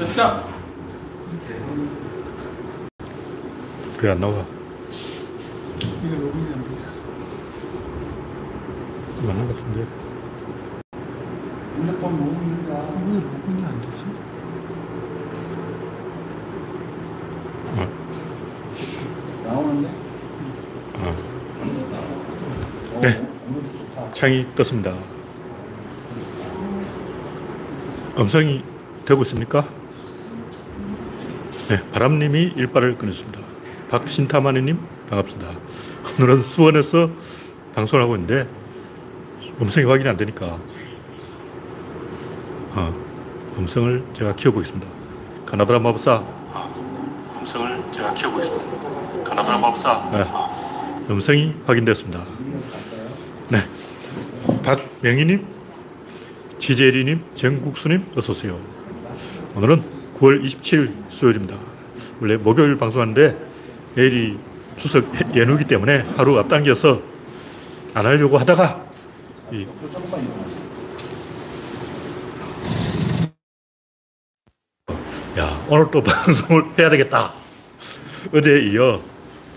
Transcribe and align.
됐다. 0.00 0.44
왜안 4.02 4.18
나와? 4.18 4.46
이거 6.02 6.16
로그인이 6.16 6.54
안 6.54 6.64
돼. 6.64 6.70
맞는 9.26 9.46
것 9.46 9.56
같은데. 9.56 9.86
핸드폰 11.76 12.16
모음입니다. 12.18 12.72
왜 12.74 13.20
로그인이 13.20 13.64
안 13.66 13.80
되지? 13.82 14.00
어, 17.76 17.78
나오는데? 19.44 19.88
어. 20.94 21.04
어, 22.94 23.00
네. 23.02 23.04
창이 24.14 24.46
떴습니다. 24.54 24.94
음성이 28.18 28.64
되고 29.04 29.22
있습니까? 29.22 29.79
네, 31.70 31.80
바람님이 31.92 32.54
일발을 32.56 32.98
끊었습니다. 32.98 33.38
박신타마니님 33.90 34.76
반갑습니다. 35.08 35.52
오늘은 36.18 36.42
수원에서 36.42 37.08
방송을 37.76 38.02
하고 38.02 38.16
있는데 38.16 38.48
음성이 39.60 39.86
확인이 39.86 40.08
안 40.08 40.16
되니까 40.16 40.58
어, 42.74 42.92
음성을 43.56 44.04
제가 44.12 44.34
키워보겠습니다. 44.34 44.88
가나다라 45.46 45.78
마법사 45.78 46.24
음성을 47.40 47.84
제가 47.92 48.14
키워보겠습니다. 48.14 49.22
가나다라 49.22 49.58
마법사 49.58 50.10
네, 50.10 51.12
음성이 51.14 51.54
확인됐습니다. 51.66 52.24
네. 53.48 53.58
박명희님, 54.64 55.46
지재리님, 56.58 57.26
정국수님, 57.34 58.06
어서오세요. 58.16 58.58
오늘은 59.54 60.00
9월 60.20 60.44
27일 60.44 61.09
수요일입니다. 61.20 61.56
원래 62.20 62.36
목요일 62.38 62.78
방송하는데 62.78 63.36
내일이 63.94 64.38
추석 64.76 65.04
연휴이기 65.36 65.66
때문에 65.66 65.98
하루 66.16 66.38
앞당겨서 66.38 67.02
안 67.94 68.06
하려고 68.06 68.38
하다가 68.38 68.82
이. 69.52 69.66
야, 75.38 75.62
오늘 75.68 75.90
또 75.90 76.00
방송을 76.02 76.64
해야 76.78 76.88
되겠다. 76.88 77.34
어제 78.34 78.58
이어 78.60 79.02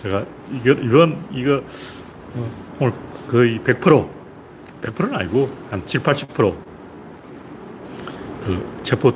제가 0.02 0.26
이거, 0.52 0.72
이건 0.72 1.26
이거 1.32 1.64
어, 2.34 2.52
오늘 2.80 2.94
거의 3.28 3.60
100% 3.60 4.10
100%는 4.82 5.16
아니고 5.16 5.50
한 5.70 5.86
7, 5.86 6.02
80%그 6.02 8.80
체포 8.84 9.14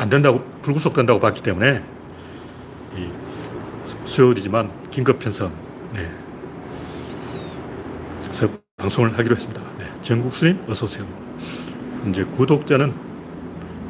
안 0.00 0.08
된다고 0.08 0.42
불구속 0.62 0.94
된다고 0.94 1.20
봤기 1.20 1.42
때문에 1.42 1.84
이 2.96 3.08
수요일이지만 4.06 4.70
긴급 4.90 5.18
편성 5.18 5.52
네. 5.92 6.10
그래서 8.22 8.48
방송을 8.78 9.18
하기로 9.18 9.36
했습니다. 9.36 9.60
네. 9.78 9.84
정국수님 10.00 10.64
어서 10.70 10.86
오세요. 10.86 11.04
이제 12.08 12.24
구독자는 12.24 12.94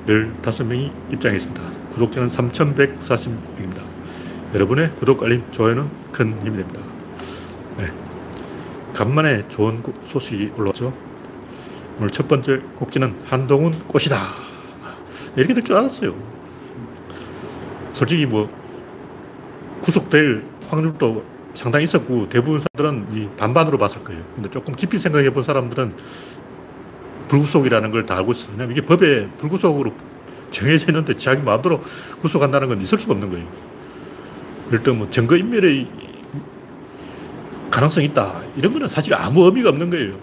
15명이 0.09 1.13
입장했습니다. 1.13 1.63
구독자는 1.93 2.27
3,140명입니다. 2.29 3.81
여러분의 4.53 4.91
구독, 4.97 5.23
알림, 5.23 5.45
좋아요는 5.53 5.89
큰 6.11 6.33
힘이 6.45 6.57
됩니다. 6.57 6.81
네. 7.79 7.87
간만에 8.95 9.47
좋은 9.47 9.81
고- 9.81 9.95
소식이 10.05 10.55
올라왔죠. 10.57 10.93
오늘 11.99 12.11
첫 12.11 12.27
번째 12.27 12.59
곡지는 12.79 13.15
한동훈 13.27 13.79
꽃이다. 13.87 14.50
이렇게 15.37 15.55
될 15.55 15.63
줄 15.65 15.77
알았어요. 15.77 16.15
솔직히 17.93 18.27
뭐 18.27 18.49
구속될 19.83 20.43
확률도 20.69 21.25
상당히 21.55 21.85
있었고 21.85 22.29
대부분 22.29 22.61
사람들은 22.61 23.17
이 23.17 23.29
반반으로 23.37 23.79
봤을 23.79 24.03
거예요. 24.05 24.23
근데 24.35 24.49
조금 24.51 24.75
깊이 24.75 24.99
생각해 24.99 25.31
본 25.31 25.43
사람들은 25.43 25.95
불구속이라는 27.29 27.91
걸 27.91 28.07
다 28.07 28.17
알고 28.17 28.33
있어요. 28.33 28.53
왜냐면 28.53 28.73
이게 28.77 28.85
법에 28.85 29.29
불구속으로 29.39 29.93
정해져 30.51 30.87
있는데 30.89 31.17
자기 31.17 31.43
마음대로 31.43 31.81
구속한다는 32.21 32.69
건 32.69 32.81
있을 32.81 32.99
수가 32.99 33.15
없는 33.15 33.31
거예요. 33.31 33.47
일단 34.73 34.99
뭐 34.99 35.09
증거인멸의 35.11 35.87
가능성이 37.71 38.07
있다. 38.07 38.41
이런 38.57 38.73
거는 38.73 38.89
사실 38.89 39.15
아무 39.15 39.45
의미가 39.45 39.69
없는 39.71 39.91
거예요. 39.91 40.15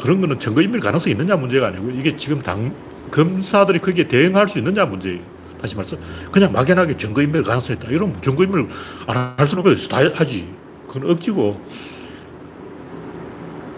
그런 0.00 0.20
거는 0.20 0.38
증거인멸 0.38 0.80
가능성이 0.80 1.12
있느냐 1.12 1.34
문제가 1.36 1.68
아니고 1.68 1.90
이게 1.90 2.16
지금 2.16 2.40
당, 2.40 2.72
검사들이 3.10 3.78
거기에 3.80 4.08
대응할 4.08 4.48
수 4.48 4.58
있느냐 4.58 4.84
문제예요. 4.86 5.20
다시 5.60 5.74
말해서 5.76 5.96
그냥 6.32 6.52
막연하게 6.52 6.96
증거인멸 6.96 7.42
가능성이 7.44 7.78
있다. 7.78 7.90
이런 7.90 8.20
증거인멸 8.22 8.68
안 9.06 9.34
할 9.38 9.46
수는 9.48 9.66
없어요. 9.66 9.88
다 9.88 9.98
하지. 10.18 10.54
그건 10.88 11.10
억지고 11.10 11.60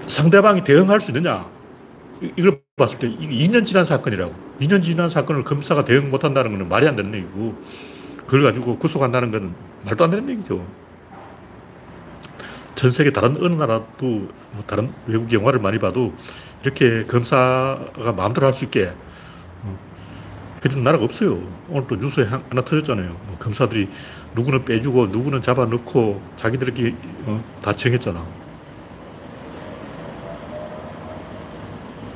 상대방이 0.07 0.65
대응할 0.65 1.01
수 1.01 1.11
있느냐. 1.11 1.51
이- 2.23 2.33
이걸 2.37 2.63
봤을 2.77 2.99
때 2.99 3.09
이게 3.09 3.35
2년 3.35 3.65
지난 3.65 3.85
사건이라고. 3.85 4.35
2년 4.61 4.83
지난 4.83 5.11
사건을 5.11 5.45
검사가 5.45 5.85
대응 5.85 6.11
못 6.11 6.25
한다는 6.25 6.53
것은 6.53 6.69
말이 6.69 6.89
안 6.89 6.97
되는 6.97 7.15
얘기고 7.15 7.57
그걸 8.27 8.43
가지고 8.43 8.79
구속한다는 8.79 9.31
건 9.33 9.55
말도 9.85 10.05
안 10.05 10.11
되는 10.11 10.29
얘기죠. 10.31 10.67
전 12.75 12.91
세계 12.93 13.13
다른 13.13 13.37
어느 13.43 13.55
나라도 13.55 13.97
뭐 14.07 14.65
다른 14.67 14.93
외국 15.07 15.33
영화를 15.33 15.61
많이 15.61 15.79
봐도 15.79 16.15
이렇게 16.63 17.05
검사가 17.07 18.13
마음대로 18.17 18.47
할 18.47 18.53
수 18.53 18.65
있게 18.65 18.89
어, 18.89 18.95
해준 20.65 20.83
나라가 20.83 21.05
없어요. 21.05 21.39
오늘 21.69 21.87
또 21.87 21.97
뉴스에 21.97 22.25
한- 22.25 22.43
하나 22.49 22.63
터졌잖아요. 22.65 23.09
뭐 23.09 23.37
검사들이 23.39 23.89
누구는 24.35 24.65
빼주고 24.65 25.07
누구는 25.07 25.41
잡아넣고 25.41 26.21
자기들끼리 26.37 26.95
어, 27.27 27.43
다 27.63 27.75
정했잖아. 27.75 28.27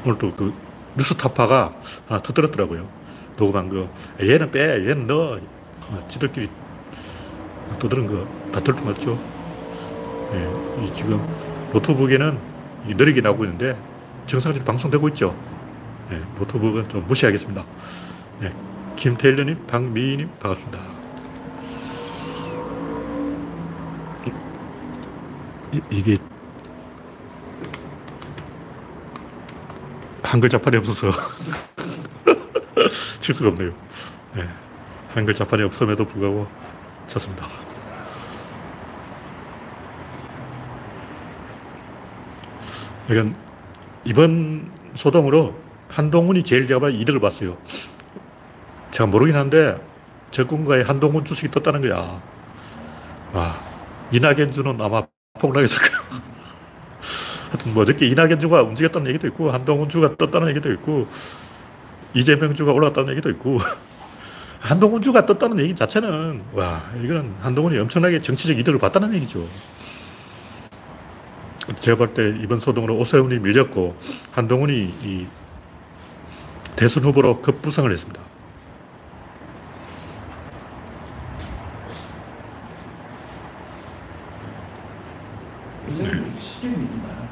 오늘 0.05 0.19
또 0.19 0.33
그 0.35 0.53
뉴스 0.97 1.15
타파가 1.15 1.73
하나 2.07 2.21
터뜨렸더라고요. 2.21 2.87
녹음한 3.39 3.69
거. 3.71 3.89
얘는 4.21 4.51
빼, 4.51 4.61
얘는 4.87 5.07
넣어. 5.07 5.39
어, 5.91 6.05
지들끼리 6.09 6.49
떠드는 7.79 8.07
거다 8.51 8.61
들통났죠. 8.61 9.19
예, 10.35 10.83
이 10.85 10.93
지금 10.93 11.19
노트북에는 11.73 12.39
이 12.89 12.95
느리게 12.95 13.21
나오고 13.21 13.45
있는데 13.45 13.77
정상적으로 14.27 14.65
방송되고 14.65 15.09
있죠. 15.09 15.35
예, 16.11 16.21
노트북은 16.39 16.89
좀 16.89 17.07
무시하겠습니다. 17.07 17.65
예, 18.43 18.53
김태일러님, 18.97 19.67
박미희님 19.67 20.31
반갑습니다. 20.41 20.79
이, 25.73 25.81
이게 25.91 26.19
한글 30.23 30.49
자판이 30.49 30.77
없어서 30.79 31.11
칠 33.21 33.35
수가 33.35 33.51
없네요. 33.51 33.73
네. 34.35 34.49
한글 35.15 35.35
자판이 35.35 35.63
없음에도 35.63 36.07
불구하고 36.07 36.47
쳤습니다. 37.07 37.47
그러니까 43.07 43.39
이번 44.05 44.71
소동으로 44.95 45.55
한동훈이 45.89 46.43
제일 46.43 46.67
제가 46.67 46.89
이득을 46.89 47.21
봤어요. 47.21 47.59
제가 48.93 49.07
모르긴 49.07 49.37
한데 49.37 49.81
적군가에 50.31 50.83
한동훈 50.83 51.25
주식이 51.25 51.51
떴다는 51.51 51.81
거야. 51.83 52.23
와, 53.33 53.61
이낙연 54.13 54.53
주는 54.53 54.79
아마 54.81 55.03
폭락했을 55.41 55.81
거예요. 55.81 56.23
하여튼 57.51 57.75
뭐 57.75 57.83
어저께 57.83 58.07
이낙연 58.07 58.39
주가 58.39 58.63
움직였다는 58.63 59.09
얘기도 59.09 59.27
있고 59.29 59.51
한동훈 59.51 59.89
주가 59.89 60.15
떴다는 60.17 60.49
얘기도 60.51 60.71
있고 60.73 61.09
이재명 62.15 62.55
주가 62.55 62.73
올라갔다는 62.73 63.13
얘기도 63.13 63.31
있고 63.31 63.59
한동훈 64.61 65.03
주가 65.03 65.25
떴다는 65.27 65.59
얘기 65.61 65.75
자체는 65.75 66.43
와 66.53 66.83
이거는 67.03 67.35
한동훈이 67.41 67.79
엄청나게 67.79 68.21
정치적 68.21 68.59
이득을 68.59 68.79
봤다는 68.79 69.15
얘기죠. 69.15 69.47
제가 71.81 71.97
볼 71.97 72.15
때 72.15 72.29
이번 72.43 72.59
소동으로 72.61 72.97
오세훈이 72.99 73.39
밀렸고 73.39 73.97
한동훈이 74.33 74.75
이 75.03 75.27
대선 76.77 77.05
후보로 77.05 77.41
급부상을 77.41 77.91
했습니다. 77.91 78.21
요새는 85.91 86.41
쉽게 86.41 86.69
밀리나요? 86.69 87.29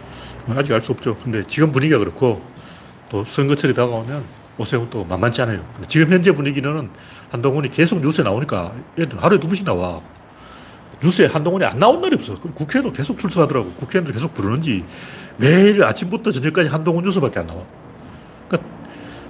아직 0.58 0.72
알 0.72 0.80
수 0.80 0.92
없죠. 0.92 1.16
근데 1.16 1.42
지금 1.46 1.72
분위기가 1.72 1.98
그렇고 1.98 2.42
또 3.08 3.24
선거철이 3.24 3.74
다가오면 3.74 4.24
오세훈 4.58 4.88
또 4.90 5.04
만만치 5.04 5.42
않아요. 5.42 5.64
근데 5.74 5.86
지금 5.88 6.12
현재 6.12 6.32
분위기는 6.32 6.90
한동훈이 7.30 7.70
계속 7.70 8.00
뉴스에 8.00 8.24
나오니까 8.24 8.72
얘들 8.98 9.22
하루에 9.22 9.38
두 9.38 9.46
번씩 9.46 9.64
나와. 9.64 10.00
뉴스에 11.02 11.26
한동훈이 11.26 11.64
안 11.64 11.78
나온 11.78 12.00
날이 12.00 12.14
없어. 12.14 12.34
그리고 12.34 12.54
국회도 12.54 12.92
계속 12.92 13.18
출석하더라고. 13.18 13.72
국회의원들 13.72 14.12
계속 14.12 14.34
부르는지 14.34 14.84
매일 15.38 15.82
아침부터 15.82 16.30
저녁까지 16.30 16.68
한동훈 16.68 17.04
뉴스밖에 17.04 17.40
안 17.40 17.46
나와. 17.46 17.62
그러니까 18.48 18.68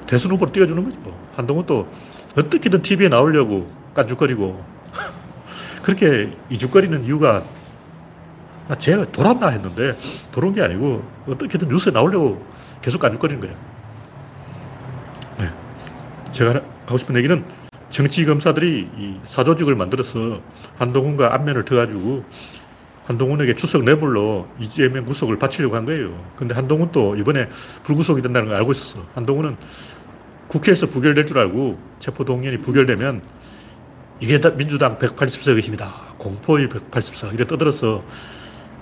대선 0.06 0.32
후보로 0.32 0.50
띄워주는 0.50 0.82
거지 0.82 0.96
뭐. 0.99 1.17
한동훈 1.37 1.64
또 1.67 1.87
어떻게든 2.37 2.82
TV에 2.82 3.08
나오려고 3.08 3.70
깐죽거리고 3.94 4.64
그렇게 5.82 6.32
이죽거리는 6.50 7.05
이유가 7.05 7.44
나 7.44 7.59
제가 8.78 9.11
돌았나 9.12 9.49
했는데 9.49 9.96
돌은 10.32 10.52
게 10.52 10.62
아니고 10.62 11.02
어떻게든 11.26 11.69
뉴스에 11.69 11.93
나오려고 11.93 12.44
계속 12.81 13.00
깐죽거리는 13.00 13.40
거예요. 13.40 13.56
네. 15.38 15.50
제가 16.31 16.61
하고 16.87 16.99
싶은 16.99 17.17
얘기는 17.17 17.44
정치 17.88 18.25
검사들이 18.25 18.88
이 18.96 19.17
사조직을 19.25 19.75
만들어서 19.75 20.40
한동훈과 20.78 21.34
안면을 21.34 21.64
터가지고 21.64 22.25
한동훈에게 23.06 23.56
추석 23.56 23.82
뇌물로 23.82 24.49
이재명 24.61 25.05
구속을 25.05 25.38
바치려고 25.38 25.75
한 25.75 25.84
거예요. 25.84 26.17
근데 26.37 26.55
한동훈도 26.55 27.17
이번에 27.17 27.49
불구속이 27.82 28.22
된다는 28.22 28.49
걸 28.49 28.56
알고 28.58 28.72
있었어. 28.72 29.05
한동훈은 29.14 29.56
국회에서 30.46 30.87
부결될 30.87 31.26
줄 31.26 31.38
알고 31.38 31.78
체포동의안이 31.99 32.58
부결되면 32.58 33.22
이게 34.20 34.38
다 34.38 34.50
민주당 34.50 34.99
180석의 34.99 35.61
힘이다. 35.61 35.93
공포의 36.19 36.69
180석. 36.69 37.34
이래 37.34 37.46
떠들어서 37.46 38.05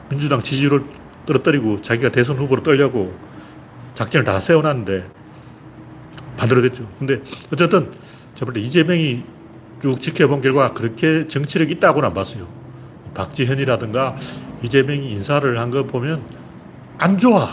민주당 0.08 0.40
지지율을 0.40 0.84
떨어뜨리고 1.26 1.82
자기가 1.82 2.10
대선 2.10 2.37
후보로 2.38 2.62
떨려고 2.62 3.14
작전을 3.94 4.25
다 4.25 4.40
세워놨는데 4.40 5.10
반대로 6.37 6.62
됐죠. 6.62 6.88
근데 6.99 7.20
어쨌든 7.52 7.90
제가 8.34 8.46
볼때 8.46 8.60
이재명이 8.60 9.22
쭉 9.82 10.00
지켜본 10.00 10.40
결과 10.40 10.72
그렇게 10.72 11.26
정치력이 11.28 11.75
있다고는 11.75 12.08
안 12.08 12.14
봤어요. 12.14 12.46
박지현이라든가 13.14 14.16
이재명이 14.62 15.10
인사를 15.12 15.58
한 15.58 15.70
거 15.70 15.84
보면 15.84 16.22
안 16.99 17.19
좋아. 17.19 17.49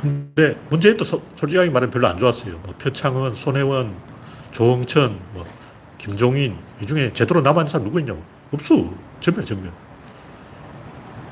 근데 0.00 0.56
문재인도 0.70 1.04
소- 1.04 1.22
솔직하게 1.36 1.70
말하면 1.70 1.90
별로 1.90 2.06
안 2.08 2.16
좋았어요. 2.16 2.58
뭐 2.62 2.74
표창원, 2.78 3.34
손혜원, 3.34 3.94
조홍천, 4.50 5.18
뭐 5.34 5.46
김종인 5.98 6.56
이 6.82 6.86
중에 6.86 7.12
제대로 7.12 7.42
남아있는 7.42 7.70
사람 7.70 7.84
누구 7.84 8.00
있냐고. 8.00 8.22
없어. 8.52 8.90
전면 9.20 9.44
전면. 9.44 9.72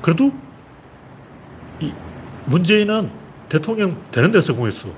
그래도 0.01 0.31
이 1.79 1.91
문재인은 2.45 3.11
대통령 3.49 4.01
되는 4.11 4.31
데 4.31 4.39
성공했어. 4.41 4.89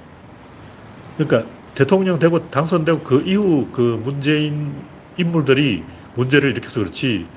그러니까 1.18 1.50
대통령 1.74 2.20
되고 2.20 2.50
당선되고 2.50 3.00
그 3.02 3.24
이후 3.26 3.68
그 3.72 4.00
문재인 4.04 4.76
인물들이 5.18 5.84
문제를 6.16 6.52
일으켜서 6.52 6.82
그렇지. 6.82 7.28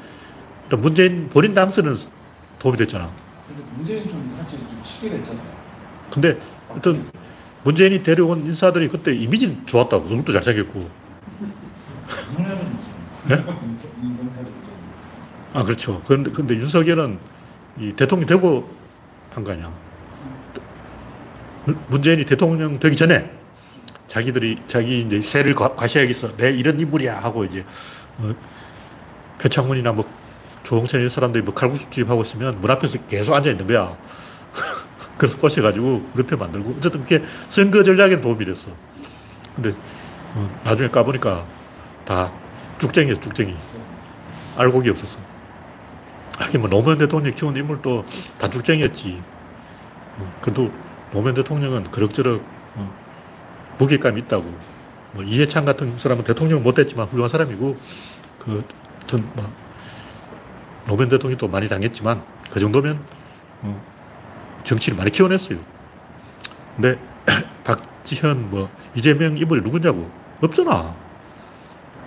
그러니까 0.67 0.89
문재인 0.89 1.29
본인 1.29 1.55
당선은 1.55 1.95
도움이 2.59 2.79
됐잖아. 2.79 3.11
근데 3.47 3.62
문재인 3.75 4.09
좀 4.09 4.37
사실 4.37 4.59
좀 4.59 4.81
쉽게 4.83 5.11
됐잖아요. 5.11 5.55
근데 6.11 6.39
어떤 6.69 7.05
문재인이 7.65 8.03
데려온 8.03 8.45
인사들이 8.47 8.89
그때 8.89 9.15
이미지는 9.15 9.65
좋았다고. 9.67 10.09
얼굴도 10.09 10.33
잘생겼고. 10.33 10.91
네? 13.29 13.37
인성 13.37 13.91
인성하겠죠. 14.03 14.75
아, 15.55 15.62
그렇죠. 15.65 16.03
근데, 16.06 16.31
근데 16.33 16.55
윤석열은 16.56 17.19
이 17.79 17.93
대통령 17.95 18.27
되고 18.27 18.69
한 19.33 19.43
거 19.45 19.53
아니야. 19.53 19.73
문- 21.65 21.79
문재인이 21.89 22.25
대통령 22.27 22.79
되기 22.79 22.95
전에 22.97 23.31
자기들이 24.06 24.59
자기 24.67 25.01
이제 25.01 25.21
세를 25.21 25.55
과- 25.55 25.69
과시하겠어. 25.75 26.37
내 26.37 26.51
이런 26.51 26.79
인물이야 26.79 27.19
하고 27.21 27.45
이제 27.45 27.65
어, 28.19 28.35
표창문이나 29.41 29.93
뭐 29.93 30.05
조홍천 30.62 31.01
이런 31.01 31.09
사람들이 31.11 31.43
뭐 31.43 31.55
칼국수집 31.55 32.09
하고 32.11 32.23
있으면 32.23 32.61
문 32.61 32.71
앞에서 32.71 32.99
계속 33.09 33.35
앉아 33.35 33.51
있는 33.51 33.67
거야. 33.67 33.97
그래서 35.19 35.37
꼬셔가지고 35.39 36.11
그렇게 36.15 36.37
만들고 36.37 36.75
어쨌든 36.79 37.03
그게 37.03 37.23
선거 37.49 37.83
전략에 37.83 38.21
도움이 38.21 38.45
됐어. 38.45 38.71
근데 39.56 39.73
어, 40.35 40.61
나중에 40.65 40.89
까보니까 40.91 41.45
다 42.05 42.33
쭉쟁이였어, 42.79 43.21
쭉쟁이. 43.21 43.56
알곡이 44.56 44.91
없었어. 44.91 45.19
하긴 46.39 46.61
뭐 46.61 46.71
노무현 46.71 46.99
대통령이 46.99 47.35
키운 47.35 47.57
인물도 47.57 48.05
다 48.39 48.49
쭉쟁이였지. 48.51 49.23
어, 50.19 50.31
그래도 50.41 50.71
노무현 51.13 51.35
대통령은 51.35 51.85
그럭저럭 51.85 52.43
어, 52.77 52.95
무게감이 53.79 54.21
있다고. 54.23 54.75
뭐 55.13 55.23
이해찬 55.23 55.65
같은 55.65 55.97
사람은 55.99 56.25
대통령 56.25 56.63
못 56.63 56.75
됐지만 56.75 57.07
훌륭한 57.07 57.29
사람이고 57.29 57.77
그 58.39 58.65
전 59.07 59.23
뭐 59.35 59.51
노무현 60.87 61.09
대통령도 61.09 61.49
많이 61.49 61.69
당했지만 61.69 62.23
그 62.51 62.61
정도면 62.61 62.99
어, 63.63 63.83
정치를 64.65 64.97
많이 64.99 65.11
키워냈어요. 65.11 65.59
근데 66.77 66.99
박지현 67.65 68.51
뭐 68.51 68.69
이재명 68.95 69.37
인물이 69.39 69.63
누구냐고 69.63 70.11
없잖아. 70.43 70.95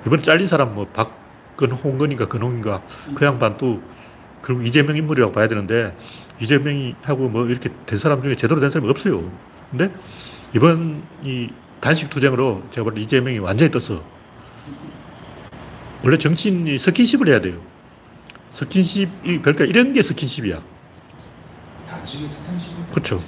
이번 0.05 0.21
잘린 0.21 0.47
사람 0.47 0.75
뭐 0.75 0.85
박근홍근인가 0.87 2.27
근홍인가 2.27 2.81
그 3.15 3.25
양반도 3.25 3.81
결국 4.43 4.65
이재명 4.65 4.95
인물이라고 4.95 5.31
봐야 5.33 5.47
되는데 5.47 5.95
이재명이 6.39 6.95
하고 7.01 7.29
뭐 7.29 7.45
이렇게 7.45 7.69
된 7.85 7.97
사람 7.99 8.21
중에 8.21 8.35
제대로 8.35 8.59
된 8.59 8.69
사람이 8.69 8.89
없어요. 8.89 9.29
근데 9.71 9.91
이번 10.55 11.03
이 11.23 11.49
단식 11.79 12.09
투쟁으로 12.09 12.63
제가 12.69 12.83
볼때 12.85 13.01
이재명이 13.01 13.39
완전히 13.39 13.71
떴어. 13.71 14.01
원래 16.03 16.17
정치인이 16.17 16.77
스킨십을 16.79 17.27
해야 17.27 17.41
돼요. 17.41 17.59
스킨십이 18.51 19.41
별까 19.41 19.65
이런 19.65 19.93
게 19.93 20.01
스킨십이야. 20.01 20.61
단식이 21.89 22.27
스탄식이 22.27 22.75
그쵸. 22.93 23.21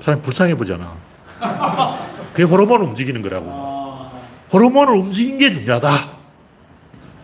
사람이 0.00 0.22
불쌍해 0.22 0.54
보잖아. 0.56 0.96
그게 2.32 2.44
호르몬을 2.44 2.86
움직이는 2.86 3.20
거라고. 3.22 4.08
호르몬을 4.52 4.94
움직이는 4.94 5.38
게 5.38 5.52
중요하다. 5.52 5.90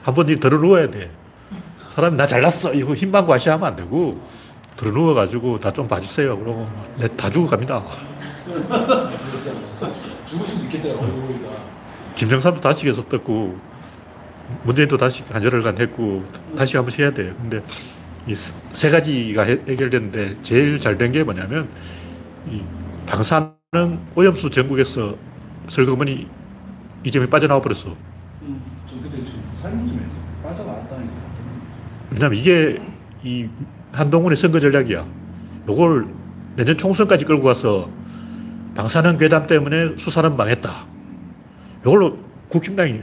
한번 0.02 0.28
이 0.28 0.36
들어 0.36 0.58
누워야 0.58 0.90
돼. 0.90 1.10
사람이 1.94 2.16
나 2.16 2.26
잘났어. 2.26 2.74
이거 2.74 2.92
힘만 2.94 3.24
과시하면 3.24 3.68
안 3.68 3.76
되고, 3.76 4.20
들어 4.76 4.90
누워가지고 4.90 5.60
나 5.60 5.70
좀 5.70 5.86
봐주세요. 5.86 6.36
그러고 6.36 6.68
내다 6.98 7.30
주고 7.30 7.46
갑니다. 7.46 7.84
죽을 10.26 10.44
수도 10.46 10.64
있겠다. 10.64 10.88
김정삼도 12.16 12.60
다시에서 12.60 13.02
떴고, 13.04 13.56
문재인도 14.64 14.96
다시 14.96 15.22
한 15.30 15.42
열흘간 15.44 15.78
했고, 15.78 16.24
다시 16.56 16.76
한 16.76 16.84
번씩 16.84 17.00
해야 17.00 17.12
돼. 17.12 17.32
근데 17.40 17.62
이 18.26 18.34
세 18.72 18.90
가지가 18.90 19.42
해- 19.44 19.60
해결됐는데 19.68 20.38
제일 20.42 20.78
잘 20.78 20.98
된 20.98 21.12
게 21.12 21.22
뭐냐면, 21.22 21.68
이 22.50 22.60
방사능 23.06 24.00
오염수 24.16 24.50
전국에서 24.50 25.14
설거머니 25.68 26.26
이점이 27.04 27.28
빠져나와 27.28 27.60
버렸어. 27.60 27.94
저 28.86 28.94
근데 29.00 29.22
지금 29.24 29.42
삶 29.62 29.86
좀 29.86 29.96
해서 30.00 30.10
빠져나왔다는 30.42 31.06
게 31.06 31.12
왜냐면 32.14 32.38
이게 32.38 32.80
이 33.24 33.48
한동훈의 33.92 34.36
선거 34.36 34.60
전략이야. 34.60 35.04
요걸 35.68 36.06
내년 36.56 36.76
총선까지 36.76 37.24
끌고 37.24 37.42
가서 37.42 37.90
방사능 38.76 39.16
괴담 39.16 39.46
때문에 39.46 39.96
수사는 39.98 40.36
망했다. 40.36 40.70
요걸로 41.86 42.18
국힘당이 42.48 43.02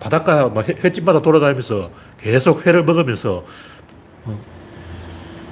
바닷가 0.00 0.52
횟집마다 0.84 1.20
돌아다니면서 1.20 1.90
계속 2.18 2.64
회를 2.66 2.84
먹으면서 2.84 3.44
어, 4.24 4.40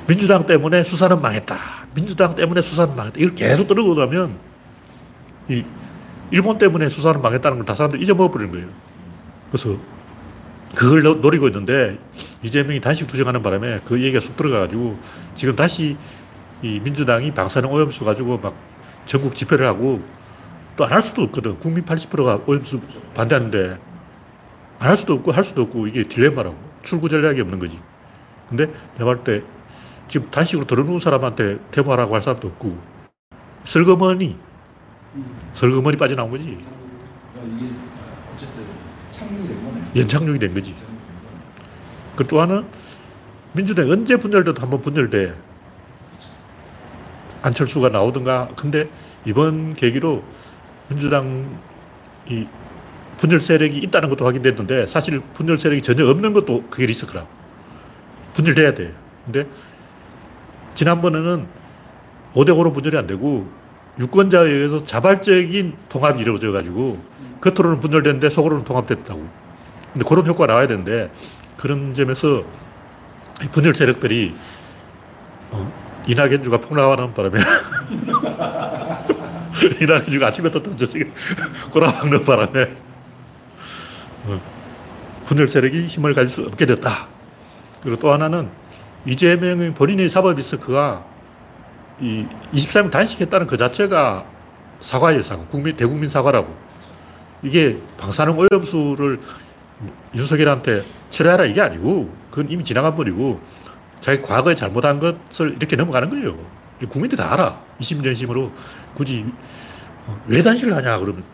민주당 0.07 0.47
때문에 0.47 0.85
수사는 0.85 1.21
망했다. 1.21 1.57
민주당 1.95 2.37
때문에 2.37 2.63
수사는 2.63 2.95
망했다. 2.95 3.19
이걸 3.19 3.35
계속 3.35 3.67
들고 3.67 3.95
가면 3.97 4.39
이 5.49 5.65
일본 6.31 6.59
때문에 6.59 6.89
수사는 6.89 7.21
망했다는 7.21 7.59
걸 7.59 7.67
다 7.67 7.75
사람들이 7.75 8.03
잊어먹어버리는 8.03 8.53
거예요. 8.53 8.69
그래서 9.51 9.77
그걸 10.77 11.03
노- 11.03 11.15
노리고 11.15 11.47
있는데 11.49 11.99
이재명이 12.43 12.81
단식 12.81 13.07
투쟁하는 13.07 13.43
바람에 13.43 13.81
그 13.87 14.01
얘기가 14.01 14.21
쑥 14.21 14.37
들어가가지고 14.37 14.99
지금 15.35 15.57
다시 15.57 15.97
이 16.63 16.81
민주당이 16.81 17.33
방사능 17.33 17.73
오염수 17.73 18.05
가지고 18.05 18.39
막 18.39 18.55
전국 19.07 19.35
집회를 19.35 19.67
하고 19.67 20.03
또 20.77 20.85
안 20.85 20.93
할 20.93 21.01
수도 21.03 21.23
없거든. 21.23 21.59
국민 21.59 21.83
80%가 21.87 22.41
오염수 22.47 22.81
반대하는데 23.15 23.79
안 24.79 24.89
할 24.91 24.97
수도 24.99 25.15
없고 25.15 25.33
할 25.33 25.43
수도 25.43 25.63
없고 25.63 25.87
이게 25.87 26.05
딜레마라고. 26.07 26.55
출구 26.83 27.09
전략이 27.09 27.41
없는 27.41 27.59
거지. 27.59 27.81
근데 28.49 28.67
내가 28.99 29.07
볼 29.07 29.25
때 29.25 29.43
지금 30.09 30.31
단식으로 30.31 30.67
들어놓은 30.67 30.99
사람한테 31.01 31.59
데모하라고 31.71 32.15
할 32.15 32.21
사람도 32.23 32.47
없고 32.49 32.79
설거머니 33.65 34.37
설거머니 35.55 35.97
빠져나온 35.97 36.31
거지. 36.31 36.59
그러니까 37.33 37.57
이게 37.65 37.73
어쨌든 38.35 38.65
창조된 39.11 39.65
거네. 39.65 39.83
연착륙이 39.97 40.39
된 40.39 40.55
거지. 40.55 40.75
그 42.17 42.25
또 42.25 42.41
하나는 42.41 42.65
민주당이 43.53 43.91
언제 43.91 44.17
분열돼도 44.17 44.61
한번 44.61 44.83
분열돼. 44.83 45.35
안철수가 47.43 47.91
나오든가. 47.91 48.49
근데 48.57 48.89
이번 49.25 49.75
계기로 49.75 50.23
민주당 50.89 51.59
이 52.29 52.47
분열 53.19 53.41
세력이 53.41 53.79
있다는 53.79 54.11
것도 54.11 54.27
확인됐는데 54.27 54.87
사실 54.87 55.21
분열 55.35 55.57
세력이 55.57 55.81
전혀 55.83 56.07
없는 56.09 56.33
것도 56.33 56.65
그게 56.69 56.87
리스크라. 56.87 57.27
분열돼야 58.35 58.75
돼. 58.75 58.93
근데 59.25 59.47
지난번에는 60.75 61.47
5대5로 62.35 62.75
분열이 62.75 62.99
안 62.99 63.07
되고 63.07 63.49
유권자에 63.99 64.51
의해서 64.51 64.79
자발적인 64.85 65.77
통합이 65.89 66.21
이루어져 66.21 66.53
가지고 66.53 67.03
겉으로는 67.41 67.81
분열됐는데 67.81 68.29
속으로는 68.29 68.65
통합됐다고. 68.65 69.46
근데 69.97 70.07
그런 70.07 70.27
효과가 70.27 70.47
나와야 70.47 70.67
되는데 70.67 71.11
그런 71.57 71.95
점에서 71.95 72.45
이 73.43 73.49
분열 73.51 73.75
세력들이 73.75 74.35
어, 75.53 75.73
이낙연주가 76.07 76.59
폭락하는 76.59 77.15
바람에 77.15 77.41
이낙연주가 79.81 80.27
아침에 80.27 80.51
떴던 80.51 80.77
저녁에 80.77 81.11
꼬라박는 81.73 82.25
바람에 82.27 82.77
어, 84.27 84.39
분열 85.25 85.49
세력이 85.49 85.87
힘을 85.87 86.13
가질 86.13 86.29
수 86.29 86.43
없게 86.43 86.67
됐다. 86.67 87.09
그리고 87.83 87.99
또 87.99 88.13
하나는 88.13 88.51
이재명의 89.07 89.73
본인의 89.73 90.11
사법 90.11 90.37
리스크가 90.37 91.07
이 92.01 92.27
23명 92.53 92.91
단식했다는 92.91 93.47
그 93.47 93.57
자체가 93.57 94.27
사과예요, 94.83 95.23
사과. 95.23 95.47
국민, 95.47 95.75
대국민 95.75 96.07
사과라고. 96.11 96.55
이게 97.43 97.81
방사능 97.97 98.37
오염수를 98.39 99.21
윤석열한테 100.15 100.85
치료하라 101.11 101.45
이게 101.45 101.61
아니고 101.61 102.13
그건 102.31 102.51
이미 102.51 102.65
지나간 102.65 102.95
분이고 102.97 103.41
자기 104.01 104.23
과거에 104.23 104.55
잘못한 104.55 104.99
것을 104.99 105.55
이렇게 105.57 105.77
넘어가는 105.77 106.09
거예요. 106.11 106.39
이거 106.81 106.91
국민들이 106.91 107.19
다 107.21 107.33
알아. 107.33 107.61
20년심으로 107.81 108.51
굳이 108.95 109.25
어, 110.07 110.21
왜 110.27 110.43
단식을 110.43 110.75
하냐 110.77 110.99
그러면 110.99 111.25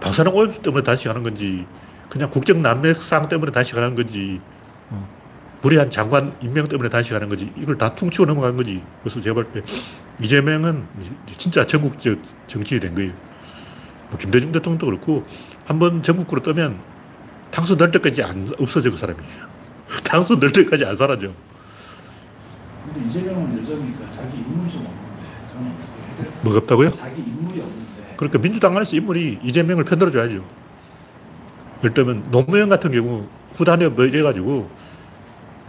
방사능 0.00 0.34
오염수 0.34 0.62
때문에 0.62 0.82
단식하는 0.82 1.22
건지 1.22 1.66
그냥 2.08 2.30
국정 2.30 2.62
난맥상 2.62 3.28
때문에 3.28 3.52
단식하는 3.52 3.94
건지 3.94 4.40
어, 4.88 5.06
무리한 5.62 5.90
장관 5.90 6.34
임명 6.40 6.64
때문에 6.64 6.88
단식하는 6.88 7.28
거지 7.28 7.52
이걸 7.56 7.76
다 7.76 7.94
퉁치고 7.94 8.26
넘어간 8.26 8.56
거지. 8.56 8.82
그래서 9.02 9.20
제가 9.20 9.34
볼때 9.34 9.62
이재명은 10.20 10.84
진짜 11.36 11.66
전국적 11.66 12.18
정치인이 12.46 12.80
된 12.80 12.94
거예요. 12.94 13.12
뭐 14.10 14.18
김대중 14.18 14.50
대통령도 14.52 14.86
그렇고 14.86 15.24
한 15.66 15.78
번 15.78 16.02
전국구로 16.02 16.42
뜨면 16.42 16.80
당선 17.50 17.76
될 17.76 17.90
때까지 17.90 18.22
안 18.22 18.48
없어져 18.58 18.90
그 18.90 18.96
사람이. 18.96 19.18
당선 20.04 20.38
될 20.40 20.52
때까지 20.52 20.84
안 20.84 20.94
사라져. 20.94 21.32
근데 22.84 23.08
이재명은 23.08 23.60
여전히 23.60 23.92
그 23.96 24.06
자기 24.14 24.38
인물이 24.38 24.70
좀 24.70 24.86
없는데 24.86 25.50
저는 25.52 25.72
어떻게 25.72 26.50
해야 26.50 26.56
없다고요? 26.58 26.90
자기 26.90 27.22
인물이 27.22 27.60
없는데 27.60 28.14
그러니까 28.16 28.38
민주당 28.38 28.76
안에서 28.76 28.96
인물이 28.96 29.40
이재명을 29.42 29.84
편들어줘야죠. 29.84 30.44
예를 31.78 31.94
들면 31.94 32.30
노무현 32.30 32.68
같은 32.68 32.90
경우 32.92 33.26
후단에 33.54 33.88
뭐 33.88 34.04
이래가지고 34.04 34.70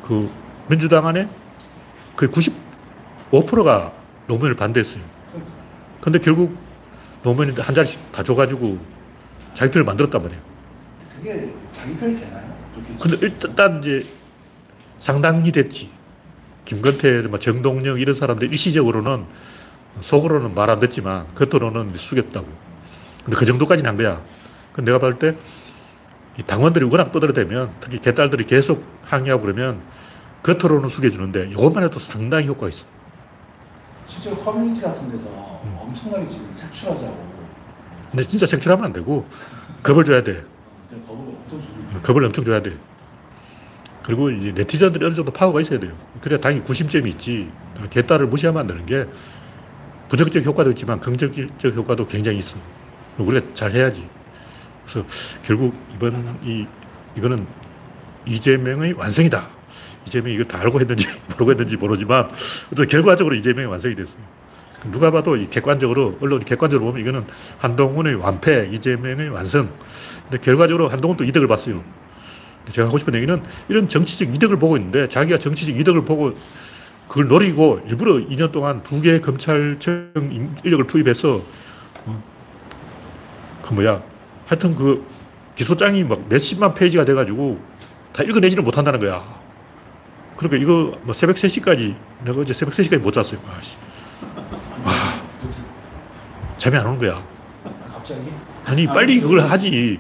그 0.04 0.30
민주당 0.68 1.08
안에 1.08 1.28
그 2.16 2.30
95%가 3.32 3.94
노무현을 4.28 4.56
반대했어요. 4.56 5.04
근데 6.00 6.20
결국 6.20 6.56
노무현이 7.24 7.54
한 7.60 7.74
자리씩 7.76 8.12
다 8.12 8.24
줘가지고 8.24 8.78
자기 9.54 9.72
편을 9.72 9.86
만들었단 9.86 10.22
말이에요. 10.22 10.42
그게 11.18 11.54
자기 11.82 11.98
편이 11.98 12.20
되나요? 12.20 12.52
근데 13.00 13.18
일단 13.22 13.80
이제 13.80 14.06
상당히 15.00 15.52
됐지. 15.52 15.90
김건태, 16.66 17.24
뭐 17.24 17.40
정동영 17.40 18.00
이런 18.00 18.16
사람들 18.16 18.50
일시적으로는 18.52 19.26
속으로는 20.02 20.54
말 20.54 20.70
안 20.70 20.80
듣지만 20.80 21.28
겉으로는 21.36 21.94
숙였다고. 21.96 22.48
근데 23.26 23.36
그 23.38 23.46
정도까지는 23.46 23.90
한 23.90 23.98
거야. 23.98 24.22
근데 24.74 24.92
내가 24.92 25.00
봤을 25.00 25.18
때이 25.20 26.46
당원들이 26.46 26.86
워낙 26.86 27.12
떠들어대면 27.12 27.74
특히 27.80 28.00
개딸들이 28.00 28.46
계속 28.46 28.84
항의하고 29.04 29.42
그러면 29.42 29.82
겉으로는 30.44 30.88
숙여주는데 30.88 31.50
이것만 31.50 31.84
해도 31.84 32.00
상당히 32.00 32.48
효과가 32.48 32.70
있어. 32.70 32.86
실제로 34.08 34.38
커뮤니티 34.38 34.82
같은 34.82 35.10
데서 35.12 35.62
음. 35.64 35.78
엄청나게 35.80 36.28
지금 36.30 36.50
색출하자고 36.54 37.32
근데 38.12 38.24
진짜 38.24 38.46
색출하면 38.46 38.86
안 38.86 38.94
되고 38.94 39.26
겁을 39.84 40.04
줘야 40.06 40.24
돼. 40.24 40.44
이제 40.88 40.96
겁을 41.08 41.20
엄청 41.20 41.62
주고 41.62 41.80
있고 41.82 41.91
겁을 42.04 42.24
엄청 42.24 42.44
줘야 42.44 42.62
돼. 42.62 42.78
그리고 44.04 44.30
네티즌들이 44.30 45.06
어느 45.06 45.14
정도 45.14 45.32
파워가 45.32 45.62
있어야 45.62 45.80
돼요. 45.80 45.94
그래야 46.22 46.40
당연히 46.40 46.64
구심점이 46.64 47.10
있지. 47.12 47.52
개딸을 47.90 48.28
무시하면 48.28 48.62
안 48.62 48.68
되는 48.68 48.86
게 48.86 49.06
부정적 50.10 50.44
효과도 50.44 50.72
있지만 50.72 51.00
긍정적 51.00 51.76
효과도 51.76 52.06
굉장히 52.06 52.40
있어. 52.40 52.58
우리가 53.18 53.46
잘 53.54 53.72
해야지. 53.72 54.08
그래서 54.86 55.08
결국 55.44 55.76
이번 55.96 56.38
이, 56.44 56.66
이거는 57.16 57.46
이재명의 58.26 58.94
완성이다. 58.94 59.50
이재명이 60.08 60.36
이거 60.36 60.44
다 60.44 60.60
알고 60.60 60.80
했는지 60.80 61.08
모르고 61.32 61.52
했는지 61.52 61.78
모르지만 61.78 62.30
어떤 62.72 62.88
결과적으로 62.88 63.36
이재명이 63.36 63.68
완성이 63.68 63.96
됐어요. 63.96 64.22
누가 64.92 65.12
봐도 65.12 65.36
이 65.36 65.48
객관적으로, 65.48 66.18
언론이 66.22 66.44
객관적으로 66.44 66.88
보면 66.88 67.02
이거는 67.02 67.26
한동훈의 67.60 68.16
완패, 68.16 68.70
이재명의 68.74 69.30
완성. 69.30 69.72
근데 70.32 70.42
결과적으로 70.42 70.88
한동훈도 70.88 71.26
이득을 71.26 71.46
봤어요. 71.48 71.84
제가 72.70 72.88
하고 72.88 72.98
싶은 72.98 73.14
얘기는 73.16 73.44
이런 73.68 73.90
정치적 73.90 74.34
이득을 74.34 74.58
보고 74.58 74.78
있는데 74.78 75.10
자기가 75.10 75.38
정치적 75.38 75.78
이득을 75.78 76.06
보고 76.06 76.34
그걸 77.10 77.28
노리고 77.28 77.82
일부러 77.86 78.14
2년 78.14 78.54
동안 78.54 78.82
두 78.82 79.02
개의 79.02 79.20
검찰청 79.20 80.10
인- 80.16 80.56
인력을 80.64 80.88
투입해서 80.88 81.42
어, 82.06 82.24
그 83.62 83.74
뭐야 83.74 84.02
하여튼 84.46 84.74
그 84.76 85.06
기소장이 85.56 86.06
막 86.06 86.22
몇십만 86.30 86.74
페이지가 86.76 87.04
돼가지고 87.04 87.60
다 88.14 88.24
읽어내지를 88.24 88.64
못한다는 88.64 89.00
거야. 89.02 89.22
그러니까 90.38 90.64
이거 90.64 90.98
뭐 91.04 91.14
새벽 91.14 91.36
3시까지 91.36 91.94
내가 92.24 92.40
어제 92.40 92.54
새벽 92.54 92.74
3시까지 92.74 93.00
못 93.00 93.12
잤어요. 93.12 93.40
아씨. 93.60 93.76
와, 94.86 94.94
잠이 96.58 96.78
안 96.78 96.88
오는 96.88 97.00
거야. 97.00 97.22
갑자기 97.92 98.22
아니 98.66 98.86
빨리 98.88 99.20
그걸 99.20 99.42
하지. 99.42 100.00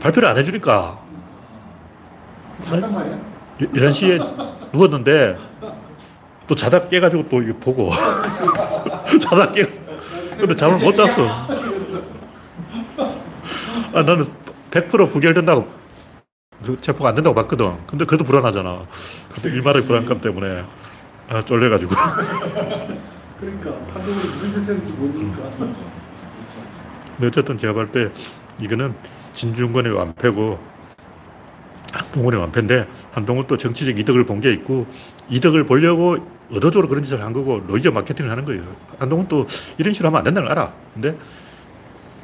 발표를 0.00 0.28
안 0.28 0.38
해주니까. 0.38 0.98
잠깐 2.60 2.94
말이야. 2.94 3.18
11시에 3.60 4.72
누웠는데 4.72 5.38
또 6.46 6.54
자다 6.54 6.88
깨가지고 6.88 7.28
또 7.28 7.42
이거 7.42 7.58
보고. 7.58 7.90
자다 9.20 9.52
깨 9.52 9.64
근데 10.36 10.54
잠을 10.54 10.78
못 10.78 10.92
잤어. 10.94 11.26
아, 13.94 14.02
나는 14.02 14.26
100% 14.70 15.10
부결된다고 15.10 15.66
그 16.64 16.76
체포가 16.80 17.10
안 17.10 17.14
된다고 17.14 17.34
봤거든. 17.34 17.76
근데 17.86 18.04
그래도 18.04 18.24
불안하잖아. 18.24 18.86
근데 19.34 19.48
일말의 19.50 19.82
불안감 19.82 20.20
때문에. 20.20 20.64
아, 21.28 21.42
쫄려가지고. 21.42 21.90
그러니까 23.40 23.70
한동훈이 23.92 24.28
무슨 24.28 24.50
짓을 24.52 24.74
했는지 24.76 24.92
모르니까. 24.92 25.42
근데 25.58 27.26
어쨌든 27.26 27.58
제가 27.58 27.72
볼 27.72 27.90
때 27.90 28.10
이거는 28.60 28.94
진중권의 29.36 29.92
완패고 29.92 30.58
한동훈의 31.92 32.40
완패인데 32.40 32.86
한동훈 33.12 33.46
또 33.46 33.56
정치적 33.56 33.98
이득을 33.98 34.24
본 34.26 34.40
게 34.40 34.50
있고 34.52 34.86
이득을 35.28 35.64
보려고 35.64 36.16
의도적으로 36.50 36.88
그런 36.88 37.02
짓을 37.02 37.22
한 37.22 37.32
거고 37.32 37.62
노이즈 37.66 37.88
마케팅을 37.88 38.30
하는 38.30 38.44
거예요. 38.44 38.62
한동훈 38.98 39.28
또 39.28 39.46
이런 39.78 39.92
식으로 39.94 40.08
하면 40.08 40.18
안 40.18 40.24
된다는 40.24 40.48
걸 40.48 40.58
알아. 40.58 40.72
근데 40.94 41.16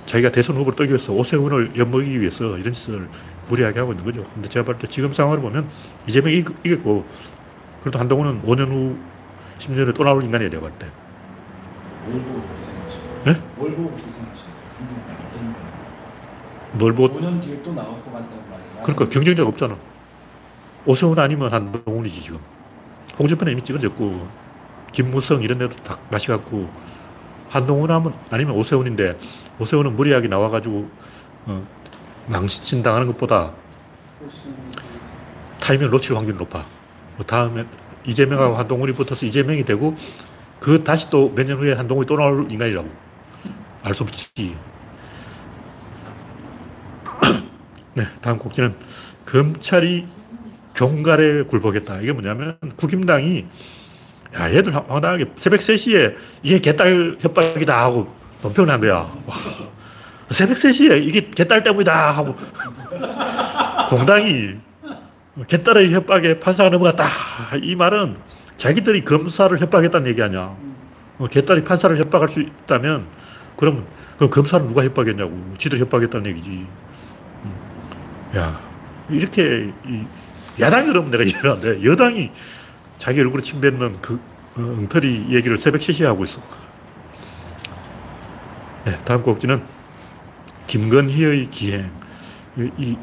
자기가 0.07 0.31
대선 0.33 0.57
후보로 0.57 0.75
뜨기 0.77 0.91
위해서 0.91 1.13
오세훈을 1.13 1.73
엿먹이기 1.77 2.21
위해서 2.21 2.57
이런 2.59 2.73
짓을 2.73 3.09
무리하게 3.49 3.81
하고 3.81 3.93
있는 3.93 4.05
거죠. 4.05 4.25
근데 4.35 4.49
제가 4.49 4.65
볼 4.65 4.79
때 4.79 4.87
지금 4.87 5.13
상황을 5.13 5.41
보면 5.41 5.69
이재명이 6.07 6.37
이- 6.39 6.45
이겼고 6.65 7.05
그래도 7.83 7.99
한동훈은 7.99 8.43
5년 8.43 8.69
후 8.71 8.97
10년 9.59 9.85
후에 9.87 9.93
또 9.93 10.05
나올 10.05 10.23
인간이에요. 10.23 10.51
내가 10.51 10.61
볼 10.63 10.73
때. 10.79 10.87
뭘 13.57 13.71
뭘 16.75 16.95
보고 16.95 17.19
5년 17.21 17.43
뒤에 17.43 17.63
또 17.63 17.73
나올 17.75 18.03
것 18.03 18.13
같다고 18.13 18.43
말씀하시는 18.51 18.83
그러니까 18.83 19.09
경쟁자가 19.09 19.49
없잖아. 19.49 19.77
오세훈 20.87 21.19
아니면 21.19 21.53
한동훈이지 21.53 22.21
지금. 22.23 22.39
홍준표는 23.19 23.53
이미 23.53 23.63
찍어졌고 23.63 24.27
김무성 24.93 25.43
이런 25.43 25.59
데도 25.59 25.77
다 25.77 25.99
마시갔고 26.11 26.69
한동훈 27.51 27.91
하면 27.91 28.15
아니면 28.31 28.55
오세훈인데 28.57 29.19
오세훈은 29.59 29.95
무리하게 29.97 30.29
나와가지고 30.29 30.89
어, 31.47 31.67
망신 32.27 32.83
당하는 32.83 33.07
것보다 33.09 33.53
타이밍을 35.61 35.91
놓칠 35.91 36.17
확률이 36.17 36.37
높아. 36.39 36.65
뭐 37.17 37.27
다음에 37.27 37.65
이재명하고 38.05 38.57
한동훈이 38.57 38.93
붙어서 38.95 39.27
이재명이 39.27 39.65
되고 39.65 39.95
그 40.59 40.83
다시 40.83 41.09
또 41.11 41.29
몇 41.35 41.47
년 41.47 41.59
후에 41.59 41.75
한동훈이 41.75 42.07
또 42.07 42.17
나올 42.17 42.51
인간이라고. 42.51 42.89
알 43.85 43.95
수 43.95 44.05
없지. 44.05 44.57
네, 47.95 48.07
다음 48.21 48.39
곡지는 48.39 48.75
검찰이 49.27 50.07
경갈에 50.75 51.43
굴복했다. 51.43 52.01
이게 52.01 52.13
뭐냐면 52.13 52.57
국힘당이 52.77 53.47
야, 54.35 54.51
얘들 54.53 54.75
황- 54.75 54.87
황당하게 54.89 55.27
새벽 55.37 55.61
3시에 55.61 56.17
이게 56.43 56.59
개딸 56.59 57.19
협박이다 57.21 57.85
하고 57.85 58.13
논평을 58.43 58.71
한 58.73 58.81
거야. 58.81 58.95
와, 59.27 59.35
새벽 60.31 60.55
3시에 60.57 61.05
이게 61.07 61.29
개딸 61.31 61.63
때문이다 61.63 62.11
하고 62.13 62.35
공당이 63.91 64.57
개딸의 65.47 65.93
협박에 65.93 66.41
판사가 66.41 66.71
넘어갔다. 66.71 67.07
이 67.63 67.77
말은 67.77 68.17
자기들이 68.57 69.05
검사를 69.05 69.57
협박했다는 69.59 70.07
얘기 70.09 70.23
아니야. 70.23 70.57
어, 71.19 71.27
개딸이 71.31 71.65
판사를 71.65 71.97
협박할 71.99 72.29
수 72.29 72.41
있다면 72.41 73.07
그럼 73.57 73.87
그 74.19 74.31
검사는 74.31 74.67
누가 74.67 74.83
협박했냐고. 74.83 75.53
지들 75.59 75.79
협박했다는 75.81 76.31
얘기지. 76.31 76.67
음. 78.33 78.39
야, 78.39 78.61
이렇게 79.11 79.73
이 79.87 80.05
야당이 80.61 80.87
그러면 80.87 81.11
내가 81.11 81.23
이해가 81.25 81.53
안 81.53 81.61
돼. 81.61 81.83
여당이 81.83 82.31
자기 82.99 83.21
얼굴에 83.21 83.43
침 83.43 83.61
뱉는 83.61 84.01
그 84.01 84.15
어, 84.57 84.61
엉터리 84.61 85.27
얘기를 85.31 85.57
새벽 85.57 85.81
3시에 85.81 86.05
하고 86.05 86.25
있어. 86.25 86.41
네, 88.85 88.99
다음 89.05 89.23
곡지는 89.23 89.63
김건희의 90.67 91.51
기행. 91.51 91.91
이, 92.57 92.71
이 92.79 92.97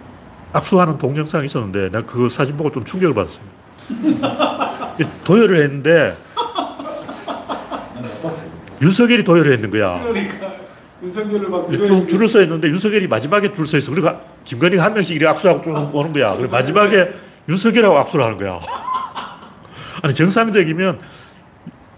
악수하는 0.54 0.98
동영상이 0.98 1.46
있었는데 1.46 1.90
내가 1.90 2.06
그 2.06 2.30
사진 2.30 2.58
보고 2.58 2.72
좀 2.72 2.84
충격을 2.84 3.14
받았어요. 3.16 3.44
이 5.00 5.06
도열을 5.24 5.58
했는데. 5.64 6.18
윤석열이 8.82 9.24
도열을 9.24 9.52
했는 9.54 9.70
거야. 9.72 10.02
그러니까 10.02 10.69
윤석열을 11.02 11.50
막쭉 11.50 12.08
줄을 12.10 12.28
서 12.28 12.42
있는데 12.42 12.68
윤석열이 12.70 13.08
마지막에 13.08 13.54
줄 13.54 13.66
서 13.66 13.78
있어. 13.78 13.92
그리고 13.92 14.10
김건희가 14.44 14.84
한 14.84 14.94
명씩 14.94 15.16
이렇게 15.16 15.28
악수하고 15.30 15.62
쭉 15.62 15.96
오는 15.96 16.12
거야. 16.14 16.36
그리고 16.36 16.52
마지막에 16.52 17.10
윤석열하고 17.48 17.98
악수를 18.00 18.26
하는 18.26 18.38
거야. 18.38 18.60
아니, 20.04 20.14
정상적이면 20.14 21.00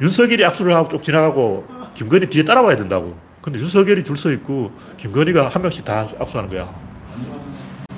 윤석열이 0.02 0.46
악수를 0.46 0.74
하고 0.74 0.90
쭉 0.90 1.04
지나가고 1.04 1.66
김건희 1.94 2.28
뒤에 2.28 2.44
따라와야 2.44 2.76
된다고. 2.78 3.16
근데 3.42 3.60
윤석열이 3.60 4.04
줄 4.04 4.16
서 4.18 4.30
있고 4.32 4.72
김건희가 4.98 5.50
한 5.50 5.62
명씩 5.62 5.84
다 5.84 6.08
악수하는 6.20 6.50
거야. 6.50 6.72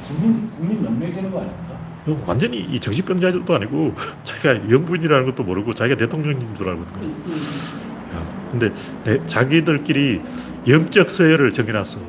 국민 0.08 0.50
국민 0.58 0.86
연맹되는 0.86 1.32
거 1.32 1.40
아닙니까? 1.40 1.74
이거 2.08 2.18
완전히 2.26 2.60
이 2.60 2.80
정신병자도 2.80 3.56
아니고 3.56 3.94
자기가 4.24 4.70
영부인이라는 4.72 5.26
것도 5.28 5.44
모르고 5.44 5.74
자기가 5.74 5.98
대통령인 5.98 6.54
줄 6.56 6.70
알고 6.70 6.84
있는 6.84 6.94
거야. 6.94 7.83
야, 8.54 8.60
근데 8.60 8.72
내- 9.04 9.24
자기들끼리 9.26 10.22
영적 10.68 11.10
서열을 11.10 11.52
정해놨어. 11.52 12.00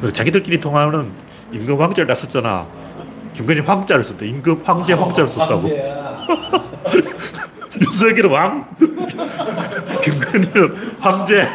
그 0.00 0.12
자기들끼리 0.12 0.58
통하는 0.60 1.12
임금 1.52 1.80
황제를 1.80 2.06
딱 2.06 2.18
썼잖아. 2.18 2.66
김건희 3.34 3.60
황자를 3.60 4.02
썼대. 4.02 4.26
임금 4.26 4.62
황제 4.64 4.92
황자를 4.94 5.28
썼다고. 5.28 5.68
윤석열은 7.80 8.30
왕, 8.30 8.68
김건희는 10.02 10.96
황제. 10.98 11.48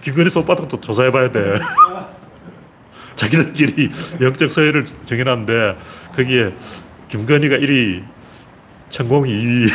김건희 0.00 0.30
손바닥도 0.30 0.80
조사해봐야 0.80 1.30
돼. 1.30 1.58
자기들끼리 3.16 3.88
영적 4.20 4.50
서열을 4.50 4.84
정해놨는데 5.04 5.78
거기에 6.16 6.52
김건희가 7.08 7.56
1위, 7.56 8.02
천공이 8.88 9.30
2위. 9.32 9.70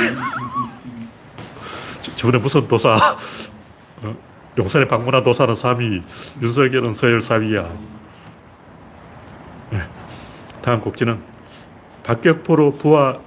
저- 2.18 2.22
저번에 2.22 2.40
무슨 2.40 2.68
도사, 2.68 2.96
어? 4.02 4.16
용산의 4.58 4.88
박문화 4.88 5.22
도사는 5.24 5.54
3위, 5.54 6.02
윤석열은 6.42 6.94
서열 6.94 7.20
4위야. 7.20 7.78
네. 9.70 9.84
다음 10.64 10.82
곡지는 10.82 11.20
박격포로 12.04 12.74
부하 12.78 13.20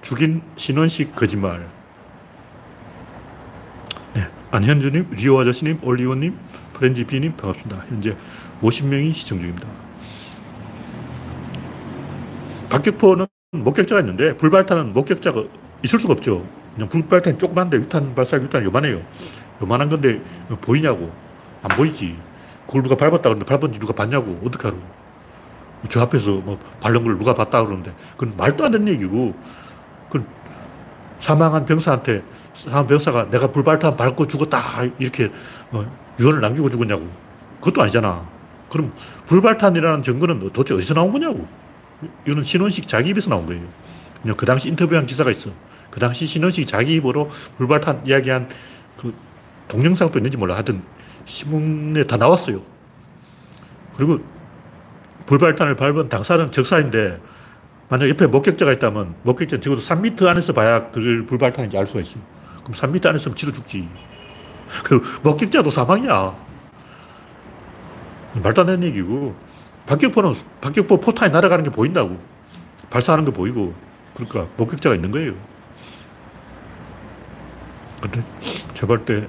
죽인 0.00 0.42
신원식 0.56 1.16
거짓말. 1.16 1.66
네. 4.14 4.28
안현주님, 4.52 5.08
리오 5.10 5.40
아저씨님, 5.40 5.80
올리원님, 5.82 6.38
프렌지 6.72 7.04
비님 7.04 7.36
반갑습니다. 7.36 7.84
현재 7.88 8.16
50명이 8.62 9.12
시청 9.14 9.40
중입니다. 9.40 9.66
박격포는 12.68 13.26
목격자가 13.52 14.00
있는데 14.02 14.36
불발탄은 14.36 14.92
목격자가 14.92 15.42
있을 15.84 15.98
수가 15.98 16.12
없죠. 16.12 16.46
그냥 16.76 16.88
불 16.88 17.08
발탄이 17.08 17.38
조그만데 17.38 17.78
유탄 17.78 18.14
발사 18.14 18.36
유탄이 18.36 18.66
요만해요. 18.66 19.02
요만한 19.62 19.88
건데 19.88 20.20
보이냐고. 20.60 21.10
안 21.62 21.76
보이지. 21.76 22.16
그걸 22.66 22.82
누가 22.82 22.94
밟았다 22.94 23.22
그러는데 23.22 23.46
밟은지 23.46 23.80
누가 23.80 23.92
봤냐고. 23.92 24.40
어떡하러. 24.44 24.76
저 25.88 26.00
앞에서 26.02 26.32
뭐 26.32 26.58
밟는 26.80 27.04
걸 27.04 27.18
누가 27.18 27.34
봤다 27.34 27.64
그러는데 27.64 27.94
그건 28.16 28.36
말도 28.36 28.64
안 28.64 28.72
되는 28.72 28.88
얘기고 28.88 29.34
그 30.10 30.24
사망한 31.20 31.64
병사한테 31.64 32.22
사망 32.54 32.86
병사가 32.86 33.30
내가 33.30 33.50
불발탄 33.52 33.96
밟고 33.96 34.26
죽었다 34.26 34.60
이렇게 34.98 35.30
어, 35.70 35.84
유언을 36.18 36.40
남기고 36.40 36.70
죽었냐고 36.70 37.06
그것도 37.60 37.82
아니잖아 37.82 38.26
그럼 38.70 38.92
불발탄이라는 39.26 40.02
증거는 40.02 40.40
도대체 40.52 40.74
어디서 40.74 40.94
나온 40.94 41.12
거냐고 41.12 41.46
이거는 42.26 42.42
신원식 42.42 42.88
자기 42.88 43.10
입에서 43.10 43.30
나온 43.30 43.46
거예요 43.46 43.62
그냥 44.22 44.36
그 44.36 44.46
당시 44.46 44.68
인터뷰한 44.68 45.06
기사가 45.06 45.30
있어 45.30 45.50
그 45.96 46.00
당시 46.00 46.26
신원식이 46.26 46.66
자기 46.66 46.96
입으로 46.96 47.30
불발탄 47.56 48.02
이야기한 48.04 48.50
그 48.98 49.14
동영상도 49.66 50.18
있는지 50.18 50.36
몰라 50.36 50.52
하여튼 50.52 50.82
신문에 51.24 52.04
다 52.04 52.18
나왔어요 52.18 52.60
그리고 53.96 54.18
불발탄을 55.24 55.74
밟은 55.74 56.10
당사자는 56.10 56.52
적사인데 56.52 57.18
만약 57.88 58.10
옆에 58.10 58.26
목격자가 58.26 58.72
있다면 58.72 59.14
목격자는 59.22 59.62
적어도 59.62 59.80
3m 59.80 60.26
안에서 60.26 60.52
봐야 60.52 60.90
그 60.90 61.24
불발탄인지 61.26 61.78
알 61.78 61.86
수가 61.86 62.00
있어요. 62.00 62.22
그럼 62.62 62.74
3m 62.74 63.06
안에서 63.06 63.34
지도 63.34 63.52
죽지. 63.52 63.88
그 64.84 65.00
목격자도 65.22 65.70
사망이야. 65.70 66.36
말도 68.34 68.60
안 68.60 68.66
되는 68.66 68.82
얘기고 68.84 69.34
박격포는 69.86 70.34
박격포 70.60 71.00
포탄이 71.00 71.32
날아가는 71.32 71.64
게 71.64 71.70
보인다고. 71.70 72.20
발사하는 72.90 73.24
게 73.24 73.32
보이고 73.32 73.74
그러니까 74.14 74.46
목격자가 74.56 74.94
있는 74.94 75.10
거예요. 75.10 75.55
근데 78.00 78.22
제발 78.74 79.04
때 79.04 79.28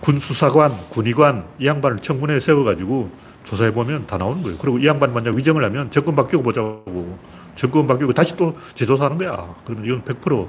군수사관, 0.00 0.72
군의관 0.90 1.44
이 1.60 1.66
양반을 1.66 1.98
청문회에 1.98 2.40
세워가지고 2.40 3.10
조사해보면 3.44 4.06
다 4.06 4.18
나오는 4.18 4.42
거예요. 4.42 4.58
그리고 4.58 4.78
이 4.78 4.86
양반 4.86 5.12
만약 5.12 5.34
위정을 5.34 5.64
하면 5.64 5.90
정권 5.90 6.14
바뀌고 6.14 6.42
보자고. 6.42 7.18
정권 7.54 7.86
바뀌고 7.86 8.12
다시 8.12 8.36
또 8.36 8.56
재조사하는 8.74 9.18
거야. 9.18 9.54
그러면 9.64 9.84
이건 9.84 10.04
100% 10.04 10.48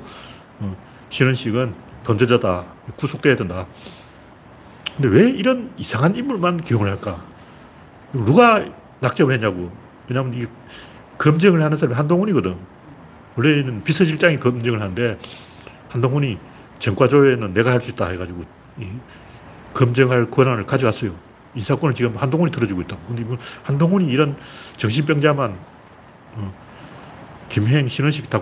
어, 0.60 0.78
신원식은 1.10 1.76
범죄자다. 2.04 2.66
구속돼야 2.98 3.36
된다. 3.36 3.68
근데 4.96 5.10
왜 5.10 5.30
이런 5.30 5.72
이상한 5.78 6.16
인물만 6.16 6.62
기용을 6.62 6.90
할까? 6.90 7.24
누가 8.14 8.64
낙점을 9.00 9.34
했냐고. 9.34 9.72
왜냐하면 10.08 10.34
이 10.40 10.46
검증을 11.18 11.62
하는 11.62 11.78
사람이 11.78 11.96
한동훈이거든. 11.96 12.56
원래는 13.36 13.84
비서실장이 13.84 14.40
검증을 14.40 14.82
하는데 14.82 15.18
한동훈이 15.90 16.38
정과조회는 16.84 17.54
내가 17.54 17.72
할 17.72 17.80
수 17.80 17.92
있다 17.92 18.08
해가지고 18.08 18.44
이 18.78 18.88
검증할 19.74 20.30
권한을 20.30 20.66
가져갔어요. 20.66 21.16
인사권을 21.56 21.96
지금 21.96 22.18
한동훈이 22.18 22.52
들어주고 22.52 22.82
있다고. 22.82 23.02
근데 23.08 23.24
한동훈이 23.64 24.08
이런 24.08 24.36
정신병자만, 24.76 25.56
어, 26.36 26.54
김행, 27.48 27.88
신원식 27.88 28.30
다 28.30 28.42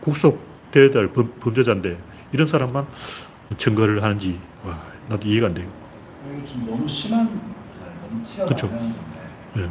국속돼야 0.00 0.90
될 0.90 1.12
범, 1.12 1.32
범죄자인데, 1.38 1.96
이런 2.32 2.48
사람만 2.48 2.86
증거를 3.56 4.02
하는지, 4.02 4.40
와, 4.64 4.82
나도 5.08 5.28
이해가 5.28 5.46
안 5.46 5.54
돼요. 5.54 5.68
너무 6.66 6.88
심한. 6.88 7.40
너무 8.00 8.48
건데. 8.58 8.94
예. 9.58 9.70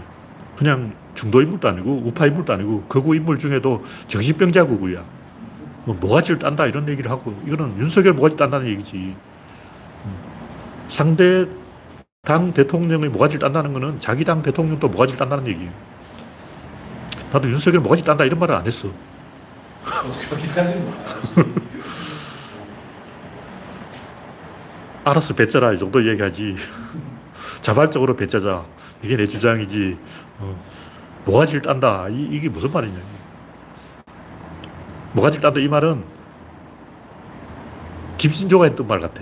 그냥 0.56 0.96
중도 1.16 1.42
인물도 1.42 1.68
아니고, 1.68 2.04
우파 2.06 2.28
인물도 2.28 2.54
아니고, 2.54 2.84
거구 2.84 3.16
인물 3.16 3.38
중에도 3.38 3.84
정신병자 4.08 4.66
구구야. 4.66 5.04
뭐, 5.86 5.96
모가지를 5.96 6.40
딴다, 6.40 6.66
이런 6.66 6.88
얘기를 6.90 7.10
하고, 7.10 7.34
이거는 7.46 7.80
윤석열 7.80 8.14
모가지 8.14 8.36
딴다는 8.36 8.68
얘기지. 8.68 9.16
음. 10.06 10.16
상대 10.88 11.48
당 12.24 12.54
대통령의 12.54 13.10
모가지를 13.10 13.40
딴다는 13.40 13.72
거는 13.74 14.00
자기 14.00 14.26
당 14.26 14.42
대통령도 14.42 14.90
모가지를 14.90 15.20
딴다는 15.20 15.48
얘기예요. 15.48 15.72
나도 17.32 17.50
윤석열 17.50 17.82
모가지 17.82 18.04
딴다 18.04 18.26
이런 18.26 18.40
말을 18.40 18.56
안 18.56 18.66
했어. 18.66 18.90
알아서 25.04 25.36
뱉자라 25.36 25.74
이 25.74 25.78
정도 25.78 26.04
얘기하지. 26.08 26.56
자발적으로 27.62 28.16
뱉자자. 28.16 28.66
이게 29.04 29.16
내 29.16 29.28
주장이지. 29.28 29.98
어, 30.40 30.60
모가지를 31.26 31.62
딴다. 31.62 32.10
이, 32.10 32.28
이게 32.32 32.50
무슨 32.50 32.72
말이냐. 32.72 33.15
모가지를 35.16 35.42
딴다 35.42 35.60
이 35.62 35.68
말은 35.68 36.04
김신조가 38.18 38.66
했던 38.66 38.86
말 38.88 39.00
같아. 39.00 39.22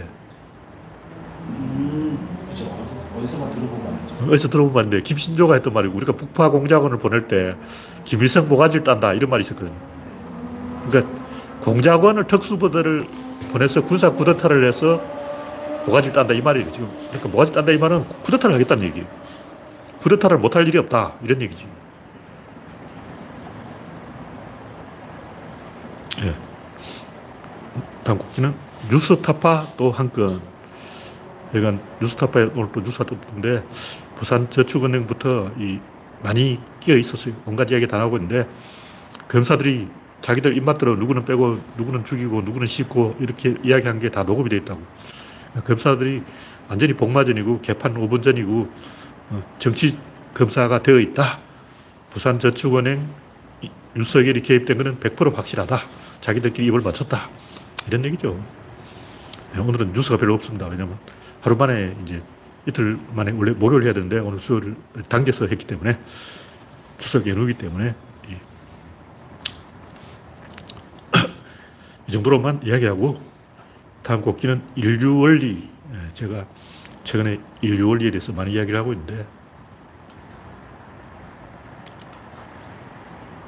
음. 1.48 2.18
어디- 2.52 2.64
들어본. 3.28 4.30
어디서 4.30 4.50
들어본 4.50 4.74
말인데 4.74 5.02
김신조가 5.02 5.54
했던 5.56 5.74
말이고 5.74 5.96
우리가 5.96 6.14
북파 6.14 6.50
공작원을 6.50 6.98
보낼 6.98 7.28
때 7.28 7.56
김일성 8.04 8.48
모가지를 8.50 8.84
딴다 8.84 9.14
이런 9.14 9.30
말이 9.30 9.44
있었거든. 9.44 9.72
그러니까 10.90 11.12
공작원을 11.62 12.26
특수부대를 12.26 13.08
보내서 13.52 13.82
군사 13.82 14.12
쿠데타를 14.12 14.66
해서 14.66 15.02
모가지를 15.86 16.14
딴다 16.16 16.34
이 16.34 16.42
말이에요. 16.42 16.72
지금 16.72 16.90
그러니까 17.10 17.30
모가지 17.30 17.54
딴다 17.54 17.72
이 17.72 17.78
말은 17.78 18.04
쿠데타를 18.24 18.56
하겠다는 18.56 18.84
얘기예요. 18.86 19.08
쿠데타를 20.02 20.38
못할 20.40 20.68
일이 20.68 20.78
없다 20.80 21.14
이런 21.24 21.42
얘기지. 21.42 21.68
예. 26.22 26.36
곡지는 28.04 28.54
뉴스타파 28.92 29.74
또 29.78 29.92
한 29.92 30.12
건. 30.12 30.42
그러니까 31.52 31.84
뉴스타파에 32.02 32.50
오늘 32.56 32.72
또 32.72 32.82
뉴스가 32.82 33.06
떴는데 33.06 33.64
부산 34.16 34.50
저축은행부터 34.50 35.52
이 35.58 35.80
많이 36.22 36.60
끼어 36.80 36.98
있었어요. 36.98 37.34
온갖 37.46 37.70
이야기 37.72 37.88
다 37.88 37.98
나오고 37.98 38.18
있는데 38.18 38.48
검사들이 39.28 39.88
자기들 40.22 40.56
입맛대로 40.58 40.96
누구는 40.96 41.26
빼고 41.26 41.60
누구는 41.78 42.06
죽이고 42.06 42.42
누구는 42.42 42.68
씹고 42.68 43.18
이렇게 43.20 43.56
이야기한 43.64 44.00
게 44.00 44.10
다 44.10 44.24
녹음이 44.24 44.50
돼 44.50 44.58
있다고. 44.58 44.82
검사들이 45.64 46.24
완전히 46.70 46.94
복마전이고 46.94 47.62
개판 47.62 47.94
5분 47.96 48.24
전이고 48.24 48.70
어, 49.30 49.42
정치 49.60 49.98
검사가 50.34 50.82
되어 50.82 51.00
있다. 51.00 51.40
부산저축은행 52.10 53.08
윤석열이 53.96 54.42
개입된 54.42 54.78
것은 54.78 55.00
100% 55.00 55.36
확실하다. 55.36 55.78
자기들끼리 56.24 56.68
입을 56.68 56.80
맞췄다. 56.80 57.30
이런 57.86 58.06
얘기죠. 58.06 58.42
네, 59.54 59.60
오늘은 59.60 59.92
뉴스가 59.92 60.16
별로 60.16 60.34
없습니다. 60.36 60.68
왜냐면 60.68 60.98
하루 61.42 61.58
만에 61.58 61.98
이제 62.02 62.24
이틀 62.66 62.98
만에 63.14 63.32
원래 63.32 63.52
목요일 63.52 63.84
해야 63.84 63.92
되는데 63.92 64.20
오늘 64.20 64.40
수요일 64.40 64.76
당겨서 65.10 65.48
했기 65.48 65.68
때문에 65.68 66.00
추석 66.98 67.28
연휴이기 67.28 67.56
때문에 67.56 67.94
이, 68.30 68.38
이 72.08 72.12
정도로만 72.14 72.62
이야기하고 72.64 73.22
다음 74.02 74.22
곡기는 74.22 74.62
인류 74.76 75.20
원리. 75.20 75.70
예, 75.94 76.14
제가 76.14 76.46
최근에 77.04 77.38
인류 77.62 77.90
원리에 77.90 78.12
대해서 78.12 78.32
많이 78.32 78.54
이야기를 78.54 78.80
하고 78.80 78.94
있는데 78.94 79.28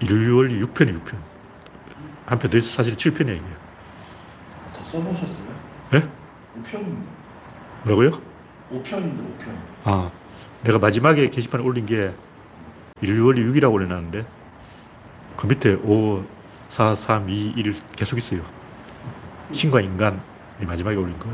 인류 0.01 0.35
원리 0.35 0.59
6편이 0.59 1.01
6편. 1.01 1.34
한 2.25 2.39
편 2.39 2.49
더 2.49 2.57
있어 2.57 2.69
사실 2.77 2.95
7편이에요. 2.95 3.41
더 4.75 4.83
써보셨어요? 4.83 5.55
예? 5.93 5.99
5편인데. 5.99 6.97
뭐라고요? 7.83 8.11
5편인데 8.71 9.19
5편. 9.19 9.55
아, 9.83 10.11
내가 10.63 10.79
마지막에 10.79 11.29
게시판에 11.29 11.63
올린 11.63 11.85
게 11.85 12.13
인류 13.01 13.25
원리 13.27 13.43
6이라고 13.43 13.73
올려놨는데 13.73 14.25
그 15.37 15.47
밑에 15.47 15.73
5, 15.75 16.25
4, 16.69 16.95
3, 16.95 17.29
2, 17.29 17.53
1 17.55 17.75
계속 17.95 18.17
있어요. 18.17 18.41
신과 19.51 19.81
인간 19.81 20.19
마지막에 20.61 20.95
올린 20.95 21.17
거. 21.19 21.29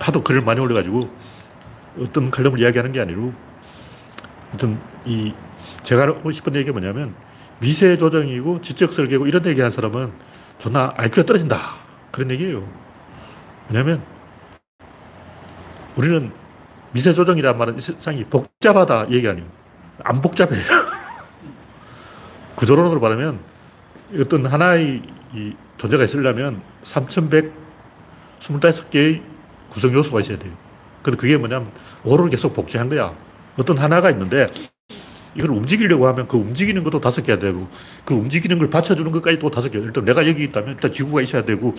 하도 0.00 0.22
글을 0.22 0.42
많이 0.42 0.60
올려가지고 0.60 1.08
어떤 2.00 2.30
칼럼을 2.30 2.58
이야기하는 2.58 2.92
게 2.92 3.00
아니고 3.00 3.32
어떤 4.52 4.78
이 5.04 5.32
제가 5.82 6.02
하고 6.08 6.32
싶은 6.32 6.54
얘기가 6.56 6.72
뭐냐면 6.72 7.14
미세 7.62 7.96
조정이고 7.96 8.60
지적 8.60 8.90
설계고 8.90 9.28
이런 9.28 9.46
얘기하는 9.46 9.70
사람은 9.70 10.12
존나 10.58 10.92
IQ가 10.96 11.24
떨어진다. 11.24 11.60
그런 12.10 12.28
얘기예요. 12.32 12.68
왜냐면 13.68 14.02
우리는 15.94 16.32
미세 16.90 17.12
조정이란 17.12 17.56
말은 17.56 17.78
이 17.78 17.80
세상이 17.80 18.24
복잡하다 18.24 19.12
얘기 19.12 19.28
아니에요. 19.28 19.46
안 20.02 20.20
복잡해. 20.20 20.50
구조론으로 22.56 22.98
말하면 23.00 23.38
어떤 24.18 24.44
하나의 24.44 25.00
이 25.32 25.52
존재가 25.78 26.02
있으려면 26.02 26.60
3,125개의 26.82 29.22
구성 29.70 29.92
요소가 29.92 30.20
있어야 30.20 30.36
돼요. 30.36 30.52
근데 31.02 31.16
그게 31.16 31.36
뭐냐면 31.36 31.70
오를 32.02 32.28
계속 32.28 32.54
복제한 32.54 32.88
거야. 32.88 33.14
어떤 33.56 33.78
하나가 33.78 34.10
있는데 34.10 34.48
이걸 35.34 35.50
움직이려고 35.50 36.06
하면 36.08 36.28
그 36.28 36.36
움직이는 36.36 36.84
것도 36.84 37.00
다섯 37.00 37.22
개야 37.22 37.38
되고 37.38 37.68
그 38.04 38.14
움직이는 38.14 38.58
걸 38.58 38.70
받쳐주는 38.70 39.10
것까지 39.12 39.38
또 39.38 39.50
다섯 39.50 39.70
개. 39.70 39.78
일단 39.78 40.04
내가 40.04 40.26
여기 40.28 40.44
있다면 40.44 40.74
일단 40.74 40.92
지구가 40.92 41.22
있어야 41.22 41.44
되고 41.44 41.74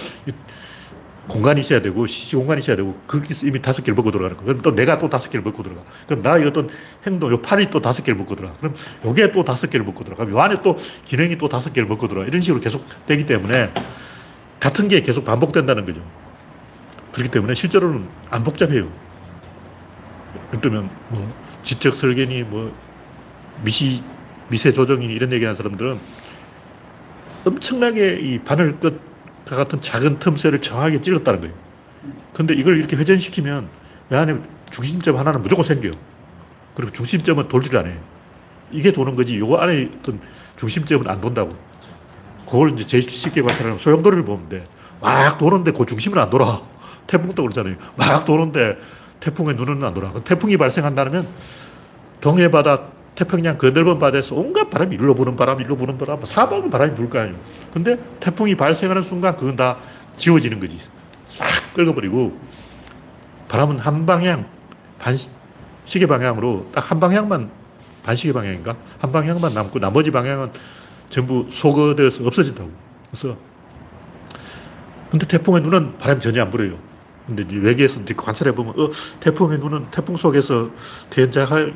공간이 1.28 1.62
있어야 1.62 1.82
되고 1.82 2.06
시공간이 2.06 2.60
있어야 2.60 2.76
되고 2.76 3.00
거기서 3.08 3.48
이미 3.48 3.62
다섯 3.62 3.82
개를 3.82 3.96
먹고 3.96 4.12
들어가는 4.12 4.36
거야. 4.38 4.46
그럼 4.46 4.62
또 4.62 4.76
내가 4.76 4.98
또 4.98 5.10
다섯 5.10 5.30
개를 5.30 5.44
먹고 5.44 5.64
들어가. 5.64 5.82
그럼 6.08 6.22
나의 6.22 6.46
어떤 6.46 6.70
행동, 7.06 7.32
요 7.32 7.42
팔이 7.42 7.70
또 7.70 7.80
다섯 7.80 8.04
개를 8.04 8.18
먹고 8.18 8.36
들어가. 8.36 8.56
그럼 8.58 8.76
요게 9.06 9.32
또 9.32 9.44
다섯 9.44 9.70
개를 9.70 9.86
먹고 9.86 10.04
들어가. 10.04 10.30
요 10.30 10.40
안에 10.40 10.58
또 10.64 10.78
기능이 11.06 11.38
또 11.38 11.48
다섯 11.48 11.72
개를 11.72 11.88
먹고 11.88 12.08
들어가. 12.08 12.28
이런 12.28 12.42
식으로 12.42 12.60
계속 12.60 12.86
되기 13.06 13.26
때문에 13.26 13.72
같은 14.60 14.88
게 14.88 15.02
계속 15.02 15.24
반복된다는 15.24 15.86
거죠. 15.86 16.02
그렇기 17.14 17.32
때문에 17.32 17.54
실제로는 17.54 18.06
안 18.30 18.44
복잡해요. 18.44 18.90
그러면 20.60 20.90
뭐 21.10 21.34
지적 21.62 21.96
설계니 21.96 22.44
뭐 22.44 22.74
미시 23.64 24.02
미세 24.50 24.72
조정이니 24.72 25.14
이런 25.14 25.32
얘기하는 25.32 25.56
사람들은 25.56 26.00
엄청나게 27.46 28.20
이 28.20 28.40
바늘 28.40 28.80
끝과 28.80 29.56
같은 29.56 29.82
작은 29.82 30.20
틈새를 30.20 30.62
정확하게 30.62 31.02
찔렀다는 31.02 31.42
거예요. 31.42 31.56
근데 32.34 32.54
이걸 32.54 32.78
이렇게 32.78 32.96
회전시키면 32.96 33.68
이 34.12 34.16
안에 34.16 34.36
중심점 34.70 35.18
하나는 35.18 35.42
무조건 35.42 35.66
생겨요. 35.66 35.92
그리고 36.76 36.92
중심점은 36.92 37.48
돌지를 37.48 37.80
않아요. 37.80 37.98
이게 38.72 38.92
도는 38.92 39.16
거지. 39.16 39.38
요거 39.38 39.58
안에 39.58 39.90
어떤 40.00 40.20
중심점은 40.58 41.08
안 41.08 41.22
돈다고. 41.22 41.56
그걸 42.46 42.72
이제 42.72 42.86
제일 42.86 43.04
쉽게 43.04 43.42
관찰하면 43.42 43.78
소용돌이를 43.78 44.26
보면 44.26 44.50
돼. 44.50 44.64
막 45.00 45.38
도는데 45.38 45.72
그 45.72 45.86
중심은 45.86 46.18
안 46.18 46.30
돌아. 46.30 46.62
태풍도 47.08 47.42
그렇잖아요. 47.44 47.76
막 47.96 48.26
도는데 48.26 48.78
태풍의 49.20 49.56
눈은 49.56 49.84
안 49.84 49.94
돌아. 49.94 50.12
태풍이 50.24 50.58
발생한다면 50.58 51.28
동해 52.20 52.50
바다, 52.50 52.82
태평양 53.16 53.58
그 53.58 53.68
넓은 53.68 54.00
바다에서 54.00 54.36
온갖 54.36 54.70
바람이 54.70 54.96
일로 54.96 55.14
부는 55.14 55.36
바람, 55.36 55.60
일로 55.62 55.76
부는 55.76 55.98
바람, 55.98 56.24
사방은 56.26 56.70
바람이 56.70 56.96
불 56.96 57.10
거 57.10 57.20
아니에요. 57.20 57.38
근데 57.72 57.98
태풍이 58.20 58.56
발생하는 58.56 59.04
순간 59.04 59.36
그건 59.38 59.56
다 59.56 59.78
지워지는 60.18 60.60
거지. 60.60 60.80
싹 61.28 61.74
긁어버리고 61.74 62.36
바람은 63.48 63.78
한 63.80 64.06
방향, 64.06 64.46
반 65.00 65.16
시계 65.86 66.08
방향으로 66.08 66.68
딱 66.74 66.92
한 66.92 67.00
방향만 67.00 67.50
반시계 68.04 68.34
방향인가? 68.34 68.76
한 69.00 69.12
방향만 69.12 69.54
남고 69.54 69.80
나머지 69.80 70.12
방향은 70.12 70.52
전부 71.10 71.48
소거되어서 71.50 72.26
없어진다고. 72.26 72.70
그래서 73.10 73.38
근데 75.12 75.28
태풍의 75.28 75.62
눈은 75.62 75.98
바람이 76.00 76.20
전혀 76.20 76.42
안 76.42 76.50
불어요. 76.52 76.78
근데 77.28 77.46
외계에서 77.50 78.02
관찰해 78.18 78.54
보면 78.54 78.74
어, 78.78 78.90
태풍의 79.20 79.60
눈은 79.60 79.92
태풍 79.92 80.18
속에서 80.18 80.70
대자가 81.10 81.68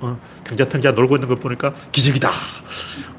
어, 0.00 0.20
경자탕자 0.44 0.92
놀고 0.92 1.16
있는 1.16 1.28
걸 1.28 1.38
보니까 1.38 1.74
기적이다. 1.92 2.30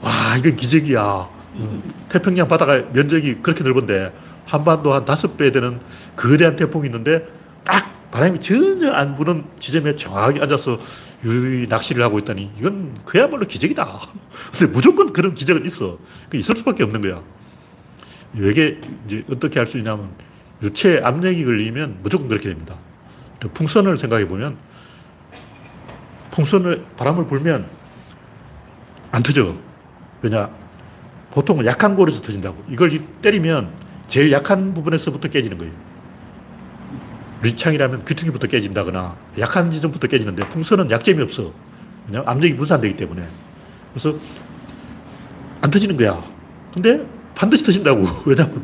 와, 0.01 0.37
이건 0.37 0.55
기적이야. 0.55 1.29
음, 1.55 1.81
태평양 2.09 2.47
바다가 2.47 2.83
면적이 2.93 3.37
그렇게 3.41 3.63
넓은데 3.63 4.13
한반도 4.45 4.93
한 4.93 5.03
다섯 5.05 5.35
배 5.37 5.51
되는 5.51 5.79
거대한 6.15 6.55
태풍이 6.55 6.85
있는데 6.87 7.25
딱 7.63 8.09
바람이 8.11 8.39
전혀 8.39 8.91
안 8.91 9.15
부는 9.15 9.43
지점에 9.59 9.95
정확하게 9.95 10.41
앉아서 10.41 10.77
유유히 11.25 11.67
낚시를 11.67 12.03
하고 12.03 12.19
있다니 12.19 12.51
이건 12.59 12.95
그야말로 13.05 13.45
기적이다. 13.45 13.99
근데 14.53 14.71
무조건 14.71 15.11
그런 15.11 15.33
기적은 15.33 15.65
있어. 15.65 15.97
그 16.29 16.37
있을 16.37 16.55
수밖에 16.55 16.83
없는 16.83 17.01
거야. 17.01 17.21
외계 18.33 18.79
이제 19.05 19.23
어떻게 19.31 19.59
할 19.59 19.65
수 19.67 19.77
있냐면 19.77 20.09
유체 20.61 21.01
압력이 21.03 21.43
걸리면 21.43 21.99
무조건 22.03 22.27
그렇게 22.27 22.49
됩니다. 22.49 22.75
풍선을 23.53 23.97
생각해 23.97 24.27
보면 24.27 24.57
풍선을 26.37 26.85
바람을 26.95 27.25
불면 27.25 27.67
안 29.11 29.23
터져. 29.23 29.55
왜냐? 30.21 30.49
보통은 31.31 31.65
약한 31.65 31.95
골에서 31.95 32.21
터진다고. 32.21 32.63
이걸 32.69 32.91
때리면 33.23 33.71
제일 34.07 34.31
약한 34.31 34.73
부분에서부터 34.75 35.29
깨지는 35.29 35.57
거예요. 35.57 35.73
류창이라면 37.41 38.05
귀퉁이부터 38.05 38.47
깨진다거나 38.47 39.15
약한 39.39 39.71
지점부터 39.71 40.07
깨지는데 40.07 40.47
풍선은 40.49 40.91
약점이 40.91 41.21
없어. 41.23 41.51
왜냐면 42.07 42.27
압력이 42.27 42.55
분산되기 42.55 42.95
때문에. 42.97 43.27
그래서 43.93 44.15
안 45.61 45.71
터지는 45.71 45.97
거야. 45.97 46.23
근데 46.71 47.03
반드시 47.33 47.63
터진다고. 47.63 48.05
왜냐면 48.25 48.63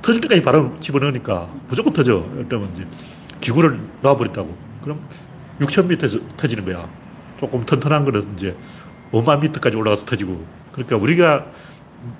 터질 0.00 0.22
때까지 0.22 0.40
바람을 0.40 0.80
집어넣으니까 0.80 1.48
무조건 1.68 1.92
터져. 1.92 2.26
그러면 2.48 2.70
이제 2.74 2.86
기구를 3.42 3.78
놔버린다고. 4.00 4.56
그럼 4.82 5.00
6,000m에서 5.60 6.20
터지는 6.36 6.64
거야. 6.64 6.88
조금 7.36 7.64
튼튼한 7.64 8.04
거는 8.04 8.34
이제 8.34 8.56
5만 9.12 9.40
미터까지 9.40 9.76
올라가서 9.76 10.04
터지고. 10.06 10.44
그러니까 10.72 10.96
우리가 10.96 11.46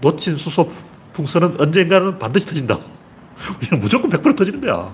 놓친 0.01 0.37
수소 0.37 0.71
풍선은 1.13 1.61
언젠가는 1.61 2.19
반드시 2.19 2.47
터진다. 2.47 2.79
우리는 3.59 3.81
무조건 3.81 4.11
100% 4.11 4.37
터지는 4.37 4.61
거야. 4.61 4.93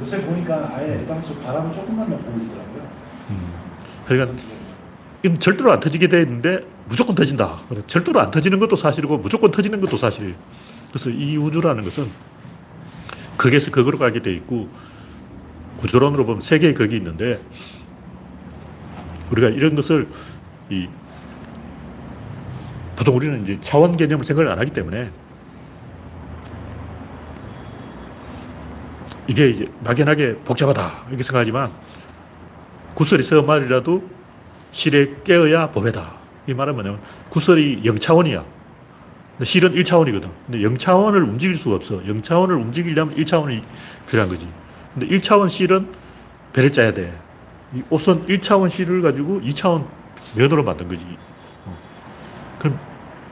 요새 0.00 0.20
보니까 0.22 0.72
아예 0.74 1.00
애당초 1.02 1.34
바람을 1.40 1.72
조금만 1.72 2.10
넣고 2.10 2.32
올리더라고요. 2.32 2.88
그러니까 4.06 4.38
이건 5.22 5.38
절대로 5.38 5.72
안 5.72 5.80
터지게 5.80 6.08
돼 6.08 6.22
있는데 6.22 6.60
무조건 6.88 7.14
터진다. 7.14 7.62
절대로 7.86 8.20
안 8.20 8.30
터지는 8.30 8.58
것도 8.58 8.76
사실이고 8.76 9.18
무조건 9.18 9.50
터지는 9.50 9.80
것도 9.80 9.96
사실이에요. 9.96 10.34
그래서 10.90 11.10
이 11.10 11.36
우주라는 11.36 11.82
것은 11.82 12.08
극에서 13.36 13.70
극으로 13.70 13.98
가게 13.98 14.20
돼 14.20 14.32
있고 14.34 14.68
구조론으로 15.80 16.24
보면 16.26 16.40
세 16.40 16.58
개의 16.58 16.74
극이 16.74 16.96
있는데 16.96 17.40
우리가 19.30 19.48
이런 19.48 19.74
것을 19.74 20.08
이 20.70 20.88
보통 22.96 23.16
우리는 23.16 23.42
이제 23.42 23.58
차원 23.60 23.96
개념을 23.96 24.24
생각을 24.24 24.50
안 24.50 24.58
하기 24.58 24.70
때문에 24.72 25.10
이게 29.28 29.48
이제 29.48 29.68
막연하게 29.82 30.36
복잡하다 30.38 31.06
이렇게 31.08 31.22
생각하지만 31.22 31.72
구설이 32.94 33.22
서 33.22 33.42
말이라도 33.42 34.08
실에 34.72 35.14
깨어야 35.24 35.70
보배다. 35.70 36.14
이 36.46 36.54
말은 36.54 36.74
뭐냐면 36.74 37.00
구설이 37.28 37.82
0차원이야. 37.82 38.44
근데 39.32 39.44
실은 39.44 39.72
1차원이거든. 39.72 40.30
근데 40.46 40.58
0차원을 40.60 41.16
움직일 41.28 41.54
수가 41.54 41.76
없어. 41.76 42.00
0차원을 42.02 42.52
움직이려면 42.52 43.14
1차원이 43.16 43.62
필요한 44.08 44.30
거지. 44.30 44.48
근데 44.98 45.14
1차원 45.14 45.50
실은 45.50 45.92
배를 46.54 46.72
짜야 46.72 46.94
돼. 46.94 47.18
이 47.74 47.82
옷은 47.90 48.22
1차원 48.22 48.70
실을 48.70 49.02
가지고 49.02 49.40
2차원 49.42 49.86
면으로 50.34 50.64
만든 50.64 50.88
거지. 50.88 51.04
어. 51.66 51.78
그럼 52.58 52.80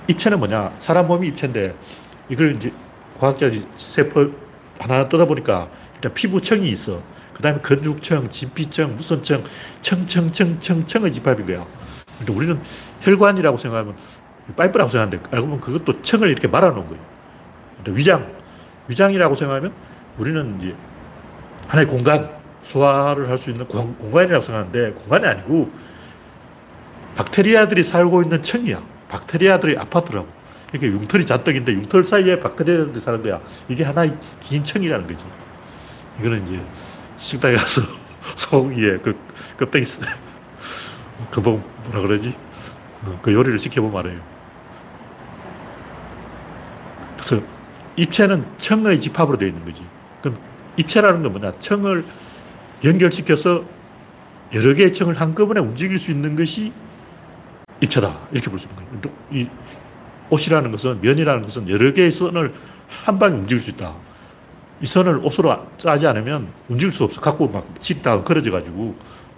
입체는 0.07 0.39
뭐냐? 0.39 0.73
사람 0.79 1.07
몸이 1.07 1.29
입체인데 1.29 1.75
이걸 2.29 2.55
이제 2.57 2.71
과학자들이 3.17 3.67
세포 3.79 4.31
하나 4.79 5.09
뜯어보니까 5.09 5.69
일단 5.95 6.13
피부청이 6.13 6.69
있어. 6.69 7.01
그 7.33 7.43
다음에 7.43 7.59
건축청, 7.61 8.29
진피청, 8.29 8.97
무선청, 8.97 9.43
청청청청청의 9.81 11.13
집합인 11.13 11.47
거야. 11.47 11.67
근데 12.19 12.33
우리는 12.33 12.61
혈관이라고 13.01 13.57
생각하면 13.57 13.97
파이프라고 14.55 14.91
생각하는데 14.91 15.31
알고 15.35 15.47
보면 15.47 15.61
그것도 15.63 16.03
청을 16.03 16.29
이렇게 16.29 16.47
말아놓은 16.47 16.87
거예요. 16.87 17.03
위장, 17.89 18.31
위장이라고 18.89 19.35
생각하면 19.35 19.73
우리는 20.19 20.59
이제 20.61 20.75
하나의 21.69 21.87
공간, 21.89 22.31
소화를 22.63 23.29
할 23.29 23.37
수 23.39 23.51
있는 23.51 23.67
공, 23.69 23.95
공간이라고 23.97 24.43
생각하는데 24.45 24.93
공간이 24.93 25.27
아니고 25.27 25.71
박테리아들이 27.17 27.83
살고 27.83 28.23
있는 28.23 28.43
청이야. 28.43 28.83
박테리아들의 29.09 29.79
아파트라고. 29.79 30.27
이렇게 30.73 30.89
융털이 30.89 31.25
잔뜩인데 31.25 31.73
융털 31.73 32.03
사이에 32.03 32.41
박테리아들이 32.41 32.99
사는 33.01 33.23
거야. 33.23 33.41
이게 33.69 33.85
하나의 33.85 34.17
긴 34.41 34.65
청이라는 34.65 35.07
거지. 35.07 35.25
이거는 36.19 36.43
이제 36.43 36.61
식당에 37.19 37.55
가서 37.55 37.83
소고기에 38.35 38.99
그 38.99 39.17
껍데기 39.57 39.87
그뭐 41.31 41.63
뭐라 41.85 42.01
그러지? 42.01 42.35
어, 43.05 43.19
그 43.23 43.33
요리를 43.33 43.59
시켜보면 43.59 44.01
알아요. 44.01 44.21
그래서 47.17 47.41
입체는 47.97 48.45
청의 48.59 48.99
집합으로 49.01 49.39
되어 49.39 49.49
있는 49.49 49.65
거지. 49.65 49.83
입체라는 50.77 51.23
건 51.23 51.33
뭐냐? 51.33 51.59
청을 51.59 52.05
연결시켜서 52.83 53.65
여러 54.53 54.75
개의 54.75 54.93
청을 54.93 55.21
한꺼번에 55.21 55.61
움직일 55.61 55.99
수 55.99 56.11
있는 56.11 56.37
것이 56.37 56.73
입체다. 57.81 58.19
이렇게 58.33 58.51
볼 58.51 58.59
수 58.59 58.67
있는 58.69 59.01
거예요. 59.01 59.17
이 59.33 59.49
옷이라는 60.31 60.71
것은, 60.71 61.01
면이라는 61.01 61.43
것은 61.43 61.69
여러 61.69 61.93
개의 61.93 62.11
선을 62.11 62.55
한 63.05 63.19
방에 63.19 63.35
움직일 63.37 63.61
수 63.61 63.71
있다. 63.71 63.95
이 64.81 64.87
선을 64.87 65.19
옷으로 65.25 65.67
짜지 65.77 66.07
않으면 66.07 66.49
움직일 66.69 66.93
수 66.93 67.05
없어. 67.05 67.21
갖고 67.21 67.49
막 67.49 67.67
찢다가 67.81 68.23
걸어져 68.25 68.51
가지고 68.51 68.97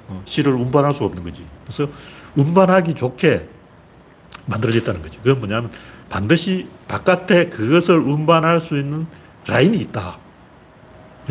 어, 0.09 0.23
실을 0.25 0.53
운반할 0.53 0.93
수 0.93 1.05
없는 1.05 1.23
거지. 1.25 1.45
그래서 1.65 1.89
운반하기 2.37 2.95
좋게 2.95 3.49
만들어졌다는 4.47 5.03
거지. 5.03 5.19
그건 5.19 5.39
뭐냐면 5.41 5.71
반드시 6.09 6.69
바깥에 6.87 7.49
그것을 7.49 7.99
운반할 7.99 8.61
수 8.61 8.79
있는 8.79 9.07
라인이 9.47 9.77
있다. 9.79 10.19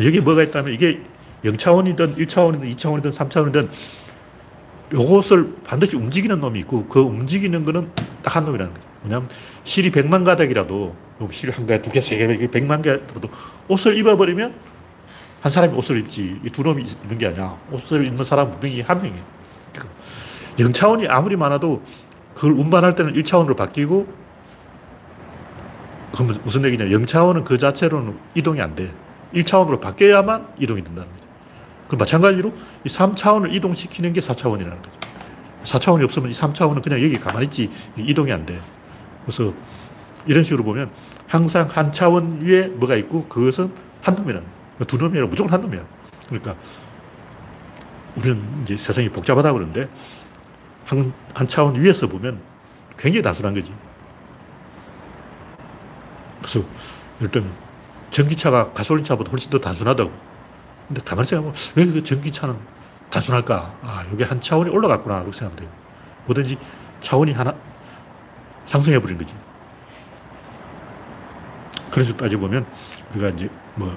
여기 0.00 0.20
뭐가 0.20 0.42
있다면 0.42 0.72
이게 0.72 1.00
0차원이든 1.44 2.16
1차원이든 2.16 2.76
2차원이든 2.76 3.12
3차원이든 3.12 3.68
요것을 4.92 5.56
반드시 5.64 5.96
움직이는 5.96 6.38
놈이 6.38 6.60
있고 6.60 6.86
그 6.86 7.00
움직이는 7.00 7.64
거는 7.64 7.90
딱 8.22 8.36
한 8.36 8.44
놈이라는 8.44 8.72
거죠. 8.72 8.86
왜냐하면 9.04 9.28
실이 9.64 9.90
100만 9.90 10.24
가닥이라도 10.24 10.94
실한 11.30 11.66
개, 11.66 11.80
두 11.80 11.90
개, 11.90 12.00
세 12.00 12.16
개, 12.16 12.26
100만 12.26 12.82
개라도 12.82 13.28
옷을 13.68 13.96
입어버리면 13.96 14.54
한 15.40 15.52
사람이 15.52 15.74
옷을 15.74 15.98
입지 15.98 16.40
두 16.52 16.62
놈이 16.62 16.82
있는 16.82 17.18
게 17.18 17.28
아니야. 17.28 17.56
옷을 17.70 18.06
입는 18.06 18.24
사람은 18.24 18.52
분명히 18.52 18.80
한 18.82 19.00
명이에요. 19.00 19.24
0차원이 20.56 20.72
그러니까 20.80 21.16
아무리 21.16 21.36
많아도 21.36 21.82
그걸 22.34 22.52
운반할 22.52 22.94
때는 22.94 23.14
1차원으로 23.14 23.56
바뀌고 23.56 24.06
그건 26.12 26.38
무슨 26.44 26.64
얘기냐. 26.64 26.86
0차원은 26.86 27.44
그 27.44 27.58
자체로는 27.58 28.18
이동이 28.34 28.60
안 28.60 28.74
돼. 28.74 28.90
1차원으로 29.36 29.80
바뀌어야만 29.80 30.54
이동이 30.58 30.82
된다는 30.82 31.10
거죠. 31.10 31.24
그 31.88 31.96
마찬가지로 31.96 32.52
이 32.84 32.88
3차원을 32.88 33.54
이동시키는 33.54 34.12
게 34.12 34.20
4차원이라는 34.20 34.82
거죠. 34.82 34.90
4차원이 35.64 36.04
없으면 36.04 36.30
이 36.30 36.32
3차원은 36.32 36.82
그냥 36.82 37.02
여기 37.02 37.18
가만히 37.18 37.46
있지 37.46 37.70
이동이 37.96 38.32
안 38.32 38.46
돼. 38.46 38.58
그래서 39.24 39.52
이런 40.26 40.42
식으로 40.42 40.64
보면 40.64 40.90
항상 41.26 41.66
한 41.66 41.92
차원 41.92 42.40
위에 42.40 42.68
뭐가 42.68 42.96
있고 42.96 43.26
그것은 43.28 43.72
한 44.02 44.14
놈이라는. 44.14 44.56
두 44.86 44.98
놈이 44.98 45.12
아니라 45.12 45.26
무조건 45.26 45.52
한 45.52 45.60
놈이야. 45.60 45.84
그러니까 46.28 46.54
우리는 48.16 48.42
이제 48.62 48.76
세상이 48.76 49.08
복잡하다 49.08 49.52
그러는데 49.52 49.88
한, 50.84 51.12
한 51.34 51.48
차원 51.48 51.80
위에서 51.80 52.06
보면 52.06 52.40
굉장히 52.96 53.22
단순한 53.22 53.54
거지. 53.54 53.72
그래서 56.40 56.62
일단 57.20 57.44
전기차가 58.16 58.72
가솔린차보다 58.72 59.30
훨씬 59.30 59.50
더 59.50 59.58
단순하다고. 59.58 60.10
근데 60.88 61.02
가만히 61.04 61.28
생각하면 61.28 61.54
왜 61.74 61.84
그 61.84 62.02
전기차는 62.02 62.56
단순할까? 63.10 63.78
아, 63.82 64.04
이게 64.12 64.24
한 64.24 64.40
차원이 64.40 64.70
올라갔구나. 64.70 65.20
그렇게 65.20 65.36
생각하면 65.36 65.56
돼요. 65.56 65.68
뭐든지 66.24 66.56
차원이 67.00 67.32
하나 67.32 67.54
상승해버린 68.64 69.18
거지. 69.18 69.34
그런 71.90 72.06
식으로 72.06 72.24
따져보면 72.24 72.66
우리가 73.12 73.28
이제 73.30 73.50
뭐 73.74 73.94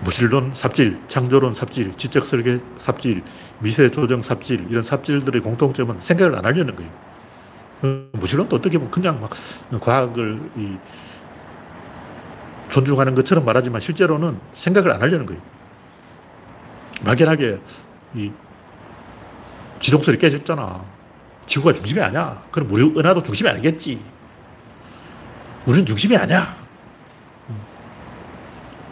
무실론 0.00 0.52
삽질, 0.54 0.98
창조론 1.08 1.52
삽질, 1.54 1.96
지적 1.96 2.24
설계 2.24 2.58
삽질, 2.78 3.22
미세 3.60 3.90
조정 3.90 4.22
삽질 4.22 4.66
이런 4.70 4.82
삽질들의 4.82 5.42
공통점은 5.42 6.00
생각을 6.00 6.36
안 6.36 6.44
하려는 6.46 6.74
거예요. 6.74 6.90
어, 7.82 8.08
무실론도 8.18 8.56
어떻게 8.56 8.78
보면 8.78 8.90
그냥 8.90 9.20
막 9.20 9.30
과학을 9.80 10.50
이 10.56 10.76
존중하는 12.72 13.14
것처럼 13.14 13.44
말하지만 13.44 13.82
실제로는 13.82 14.40
생각을 14.54 14.90
안 14.92 15.02
하려는 15.02 15.26
거예요. 15.26 15.40
막연하게 17.02 17.60
이 18.14 18.32
지동설이 19.78 20.16
깨졌잖아. 20.16 20.82
지구가 21.46 21.74
중심이 21.74 22.00
아니야. 22.00 22.42
그럼 22.50 22.68
우리 22.70 22.82
은하도 22.82 23.22
중심이 23.22 23.50
아니겠지. 23.50 24.02
우리는 25.66 25.84
중심이 25.84 26.16
아니야. 26.16 26.56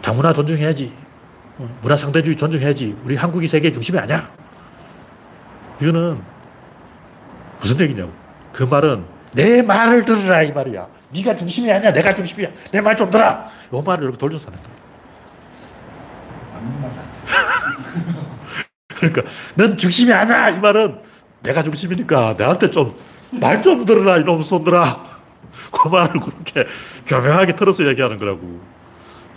다문화 0.01 0.31
존중해야지. 0.31 0.93
문화 1.81 1.97
상대주의 1.97 2.35
존중해야지. 2.35 2.95
우리 3.03 3.15
한국이 3.15 3.47
세계 3.47 3.71
중심이 3.71 3.97
아니야. 3.97 4.31
이거는 5.81 6.21
무슨 7.59 7.79
얘기냐고. 7.79 8.13
그 8.53 8.63
말은 8.63 9.05
내 9.31 9.63
말을 9.63 10.05
들으라 10.05 10.43
이 10.43 10.51
말이야. 10.51 11.00
네가 11.13 11.35
중심이 11.35 11.71
아니야. 11.71 11.91
내가 11.91 12.13
중심이야. 12.15 12.49
내 12.71 12.81
말 12.81 12.95
좀 12.95 13.09
들어. 13.09 13.43
이 13.71 13.81
말을 13.85 14.03
이렇게 14.03 14.17
돌려서 14.17 14.47
하는 14.47 14.59
거야. 14.63 14.71
그러니까 18.95 19.21
넌 19.55 19.77
중심이 19.77 20.11
아니야. 20.13 20.49
이 20.49 20.59
말은 20.59 20.99
내가 21.43 21.63
중심이니까 21.63 22.35
내한테 22.37 22.69
좀 22.69 22.95
말 23.33 23.61
좀 23.61 23.85
들으라 23.85 24.17
이놈 24.17 24.41
손들아. 24.43 25.05
그 25.71 25.87
말을 25.87 26.19
그렇게 26.19 26.65
교묘하게 27.07 27.55
틀어서 27.55 27.85
얘기하는 27.87 28.17
거라고. 28.17 28.59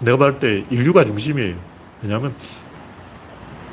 내가 0.01 0.17
봤을 0.19 0.39
때 0.41 0.65
인류가 0.71 1.05
중심이에요. 1.05 1.55
왜냐하면 2.03 2.35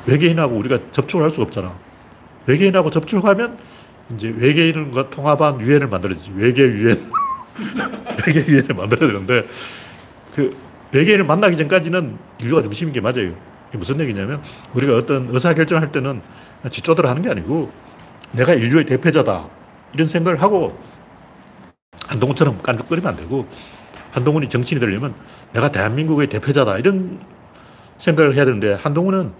외계인하고 0.05 0.55
우리가 0.55 0.77
접촉을 0.91 1.23
할 1.23 1.31
수가 1.31 1.43
없잖아. 1.43 1.73
외계인하고 2.45 2.91
접촉하면 2.91 3.57
이제 4.15 4.31
외계인과 4.35 5.09
통합한 5.09 5.59
유엔을 5.61 5.87
만들어야지. 5.87 6.31
외계 6.35 6.63
유엔. 6.63 7.11
외계 8.25 8.45
유엔을 8.45 8.75
만들어야 8.75 9.11
되는데 9.11 9.47
그 10.35 10.55
외계인을 10.91 11.25
만나기 11.25 11.57
전까지는 11.57 12.17
인류가 12.39 12.61
중심인 12.61 12.93
게 12.93 13.01
맞아요. 13.01 13.35
이게 13.69 13.77
무슨 13.77 13.99
얘기냐면 13.99 14.41
우리가 14.73 14.95
어떤 14.97 15.29
의사결정을 15.29 15.81
할 15.81 15.91
때는 15.91 16.21
지쪼대로 16.69 17.07
하는 17.07 17.21
게 17.21 17.29
아니고 17.29 17.71
내가 18.31 18.53
인류의 18.53 18.85
대표자다. 18.85 19.47
이런 19.93 20.07
생각을 20.07 20.41
하고 20.41 20.77
한동훈처럼 22.07 22.61
깐죽거리면 22.61 23.09
안 23.09 23.17
되고 23.17 23.47
한동훈이 24.11 24.49
정치인이 24.49 24.79
되려면 24.79 25.13
내가 25.53 25.71
대한민국의 25.71 26.27
대표자다. 26.27 26.77
이런 26.77 27.19
생각을 27.97 28.35
해야 28.35 28.45
되는데 28.45 28.73
한동훈은 28.73 29.33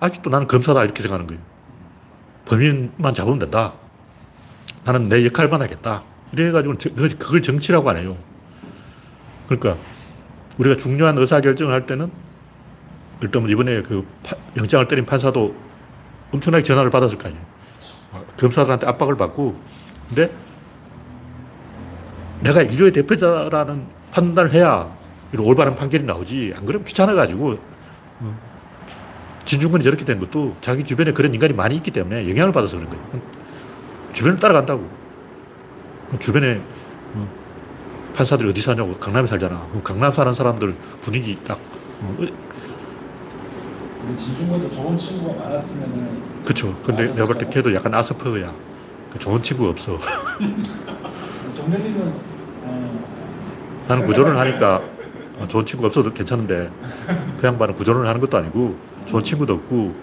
아직도 0.00 0.30
나는 0.30 0.48
검사다. 0.48 0.84
이렇게 0.84 1.02
생각하는 1.02 1.26
거예요. 1.26 1.40
범인만 2.46 3.14
잡으면 3.14 3.38
된다. 3.38 3.74
나는 4.84 5.08
내 5.08 5.24
역할만 5.24 5.62
하겠다. 5.62 6.02
이래가지고 6.32 6.74
그걸 7.18 7.42
정치라고 7.42 7.88
안 7.90 7.98
해요. 7.98 8.16
그러니까 9.46 9.76
우리가 10.58 10.76
중요한 10.76 11.16
의사결정을 11.18 11.72
할 11.72 11.86
때는 11.86 12.10
일단 13.20 13.48
이번에 13.48 13.82
그 13.82 14.06
영장을 14.56 14.86
때린 14.88 15.06
판사도 15.06 15.54
엄청나게 16.32 16.64
전화를 16.64 16.90
받았을 16.90 17.18
거 17.18 17.28
아니에요. 17.28 17.42
검사들한테 18.38 18.86
압박을 18.86 19.16
받고 19.16 19.58
근데 20.08 20.30
내가 22.40 22.62
인류의 22.62 22.92
대표자라는 22.92 23.86
판단을 24.10 24.52
해야 24.52 24.94
이런 25.32 25.46
올바른 25.46 25.74
판결이 25.74 26.04
나오지. 26.04 26.54
안 26.56 26.66
그러면 26.66 26.84
귀찮아가지고 26.84 27.58
어. 28.20 28.40
진중권이 29.44 29.84
저렇게 29.84 30.04
된 30.04 30.18
것도 30.18 30.56
자기 30.60 30.84
주변에 30.84 31.12
그런 31.12 31.32
인간이 31.32 31.52
많이 31.52 31.76
있기 31.76 31.90
때문에 31.90 32.28
영향을 32.28 32.52
받아서 32.52 32.76
그런 32.76 32.90
거예요. 32.90 33.22
주변을 34.12 34.38
따라간다고. 34.38 34.88
주변에 36.18 36.60
어, 37.14 37.28
판사들이 38.14 38.48
어디 38.50 38.60
사냐고 38.62 38.94
강남에 38.96 39.26
살잖아. 39.26 39.66
강남 39.84 40.12
사는 40.12 40.32
사람들 40.32 40.74
분위기 41.02 41.38
딱 41.44 41.58
어, 42.02 42.16
진중권도 44.16 44.70
좋은 44.70 44.96
친구가 44.96 45.42
많았으면은 45.44 46.22
그쵸. 46.44 46.74
근데 46.84 47.06
내가 47.12 47.26
볼 47.26 47.36
때 47.38 47.48
걔도 47.48 47.74
약간 47.74 47.92
아스퍼그야. 47.94 48.52
그 49.12 49.18
좋은 49.18 49.42
친구가 49.42 49.70
없어. 49.70 49.98
동료님은 51.56 52.12
어, 52.62 53.04
나는 53.88 54.04
구조를 54.06 54.38
하니까 54.38 54.82
어, 55.38 55.46
좋은 55.48 55.64
친구가 55.66 55.88
없어도 55.88 56.12
괜찮은데 56.12 56.70
그 57.40 57.46
양반은 57.46 57.74
구조를 57.74 58.06
하는 58.06 58.20
것도 58.20 58.36
아니고 58.38 58.76
좋은 59.06 59.22
친구도 59.22 59.54
없고 59.54 59.94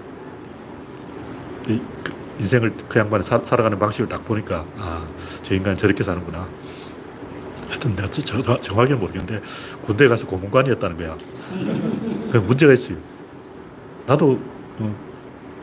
이, 1.69 1.81
그 2.03 2.12
인생을 2.39 2.73
그 2.89 2.99
양반이 2.99 3.23
사, 3.23 3.39
살아가는 3.43 3.77
방식을 3.77 4.09
딱 4.09 4.23
보니까 4.25 4.65
아, 4.77 5.05
저 5.41 5.53
인간은 5.53 5.77
저렇게 5.77 6.03
사는구나. 6.03 6.47
하여튼 7.67 7.95
내가 7.95 8.09
저, 8.09 8.21
저, 8.41 8.57
정확히는 8.57 8.99
모르겠는데 8.99 9.41
군대에 9.83 10.07
가서 10.07 10.25
고문관이었다는 10.27 10.97
거야. 10.97 11.17
그 12.31 12.37
문제가 12.37 12.73
있어요. 12.73 12.97
나도 14.05 14.39
어, 14.79 14.95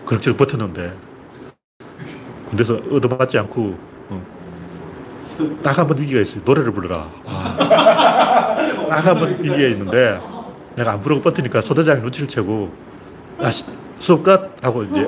그럭저럭 0.07 0.39
버텼는데 0.39 0.95
군대에서 2.47 2.75
얻어맞지 2.91 3.39
않고 3.39 3.79
어, 4.11 4.27
딱한 5.63 5.87
번 5.87 5.99
위기가 5.99 6.21
있어요. 6.21 6.43
노래를 6.45 6.73
불러라. 6.73 7.09
딱 8.89 9.07
한 9.07 9.19
번 9.19 9.31
위기가 9.43 9.57
있는데 9.69 10.19
내가 10.77 10.93
안 10.93 11.01
부르고 11.01 11.21
버티니까 11.23 11.61
소대장이 11.61 12.01
눈치를 12.03 12.29
채고 12.29 12.73
야, 13.43 13.51
시- 13.51 13.65
수업 13.99 14.23
끝! 14.23 14.53
하고 14.63 14.83
이제 14.83 15.07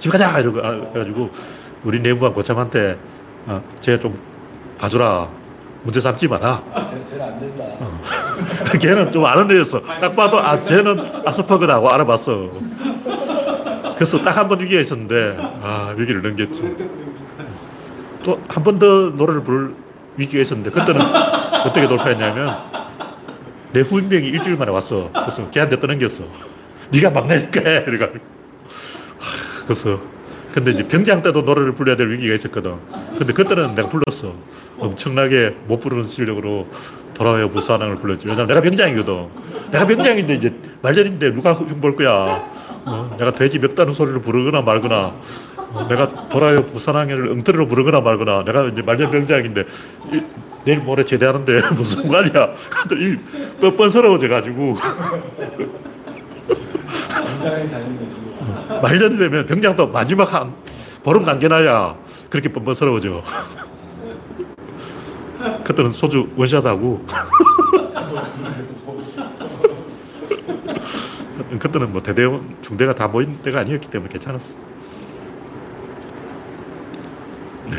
집에 0.00 0.16
가자! 0.16 0.38
이러고 0.40 0.60
아, 0.66 0.72
해가지고 0.94 1.30
우리 1.84 2.00
내무관 2.00 2.32
고참한테 2.32 2.98
아, 3.46 3.60
쟤좀 3.80 4.18
봐주라. 4.78 5.28
문제 5.82 6.00
삼지 6.00 6.26
마라. 6.28 6.62
쟤- 6.90 7.10
쟤는 7.10 7.24
안 7.24 7.40
된다. 7.40 7.64
걔는 8.80 9.12
좀 9.12 9.24
아는 9.24 9.50
애였어. 9.50 9.80
딱 9.80 10.14
봐도 10.16 10.38
아 10.38 10.60
쟤는 10.60 10.98
아스퍼그다 11.26 11.74
하고 11.74 11.88
알아봤어. 11.90 12.50
그래서 13.94 14.18
딱 14.22 14.36
한 14.36 14.48
번 14.48 14.60
위기가 14.60 14.80
있었는데 14.80 15.36
아 15.62 15.94
위기를 15.96 16.22
넘겼지. 16.22 16.62
또 18.22 18.38
한 18.48 18.64
번 18.64 18.78
더 18.78 18.86
노래를 19.16 19.42
부를 19.44 19.74
위기가 20.16 20.42
있었는데 20.42 20.70
그때는 20.70 21.00
어떻게 21.64 21.86
돌파했냐면 21.88 22.56
내 23.72 23.80
후임병이 23.80 24.26
일주일 24.28 24.56
만에 24.56 24.70
왔어. 24.70 25.10
그래서 25.12 25.48
걔한테 25.50 25.78
떠넘겼어. 25.80 26.24
네가 26.92 27.10
막내니까 27.10 27.60
해. 27.60 27.76
하, 27.78 28.08
그래서 29.64 30.00
근데 30.52 30.72
이제 30.72 30.86
병장 30.86 31.22
때도 31.22 31.42
노래를 31.42 31.72
불러야 31.72 31.96
될 31.96 32.08
위기가 32.10 32.34
있었거든. 32.34 32.74
근데 33.16 33.32
그때는 33.32 33.74
내가 33.74 33.88
불렀어. 33.88 34.34
엄청나게 34.78 35.54
못 35.68 35.78
부르는 35.78 36.04
실력으로 36.04 36.66
돌아와요 37.14 37.50
부산항을 37.50 37.96
불렀지. 37.98 38.26
왜냐면 38.26 38.48
내가 38.48 38.60
병장이거든. 38.60 39.26
내가 39.70 39.86
병장인데 39.86 40.34
이제 40.34 40.52
말년인데 40.82 41.34
누가 41.34 41.52
흉볼 41.52 41.94
거야. 41.94 42.42
어, 42.84 43.14
내가 43.18 43.30
돼지 43.32 43.58
멱다는 43.58 43.92
소리를 43.92 44.20
부르거나 44.22 44.62
말거나 44.62 45.14
어, 45.56 45.86
내가 45.88 46.28
돌아요 46.30 46.56
부산항을 46.66 47.30
엉터리로 47.30 47.68
부르거나 47.68 48.00
말거나 48.00 48.42
내가 48.44 48.64
이제 48.64 48.82
말년 48.82 49.10
병장인데 49.10 49.64
이- 50.14 50.22
내일 50.64 50.78
모레 50.80 51.04
제대하는데 51.04 51.60
무슨 51.76 52.02
상관이야. 52.02 52.54
근데 52.88 53.04
이 53.06 53.16
뻔뻔스러워져가지고. 53.60 54.74
말년이 58.80 59.16
되면 59.18 59.44
병장도 59.46 59.88
마지막 59.88 60.32
한 60.32 60.54
보름 61.02 61.24
남겨놔야 61.24 61.96
그렇게 62.28 62.52
뻔뻔스러워져. 62.52 63.22
그때는 65.64 65.90
소주 65.92 66.28
원샷하고 66.36 67.04
그때는 71.58 71.90
뭐 71.92 72.00
대대원 72.02 72.56
중대가 72.62 72.94
다 72.94 73.08
모인 73.08 73.38
때가 73.42 73.60
아니었기 73.60 73.88
때문에 73.88 74.08
괜찮았어. 74.10 74.52
네. 77.70 77.76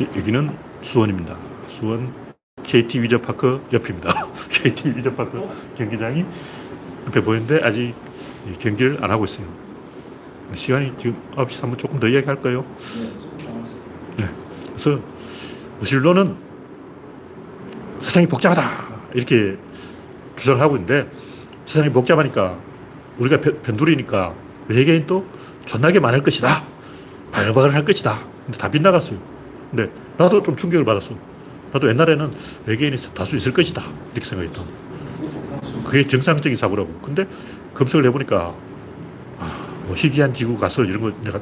이- 0.00 0.08
여기는 0.18 0.50
수원입니다. 0.82 1.36
수원 1.68 2.12
KT 2.62 3.00
위저파크 3.02 3.62
옆입니다. 3.72 4.26
KT 4.50 4.96
위저파크 4.96 5.48
경기장이 5.78 6.24
옆에 7.06 7.22
보이는데 7.22 7.60
아직 7.62 7.82
이 7.82 7.94
경기를 8.58 8.98
안 9.02 9.10
하고 9.10 9.24
있어요. 9.24 9.46
시간이 10.54 10.92
지금 10.98 11.16
9시 11.36 11.60
3분 11.60 11.78
조금 11.78 12.00
더 12.00 12.08
이야기할 12.08 12.40
거예요. 12.42 12.64
네. 14.16 14.28
그래서 14.66 15.00
무신론은 15.78 16.36
세상이 18.00 18.26
복잡하다 18.26 18.62
이렇게 19.14 19.56
주장을 20.36 20.60
하고 20.60 20.76
있는데 20.76 21.08
세상이 21.66 21.90
복잡하니까 21.92 22.58
우리가 23.18 23.40
변- 23.40 23.60
변두리니까 23.62 24.34
외계인도 24.68 25.26
존나게 25.66 26.00
많을 26.00 26.22
것이다 26.22 26.64
바글바글 27.32 27.74
할 27.74 27.84
것이다 27.84 28.18
근데 28.46 28.58
다 28.58 28.70
빗나갔어요 28.70 29.18
근데 29.70 29.90
나도 30.16 30.42
좀 30.42 30.56
충격을 30.56 30.84
받았어 30.84 31.14
나도 31.72 31.88
옛날에는 31.88 32.32
외계인이 32.66 32.96
다수 33.14 33.36
있을 33.36 33.52
것이다 33.52 33.82
이렇게 34.14 34.28
생각했다. 34.28 34.62
그게 35.84 36.06
정상적인 36.06 36.56
사고라고 36.56 36.92
근데 37.02 37.26
검색을 37.74 38.04
해보니까 38.06 38.54
아, 39.38 39.66
뭐 39.86 39.94
희귀한 39.96 40.34
지구 40.34 40.56
가설 40.58 40.88
이런 40.88 41.00
거 41.00 41.12
내가 41.22 41.40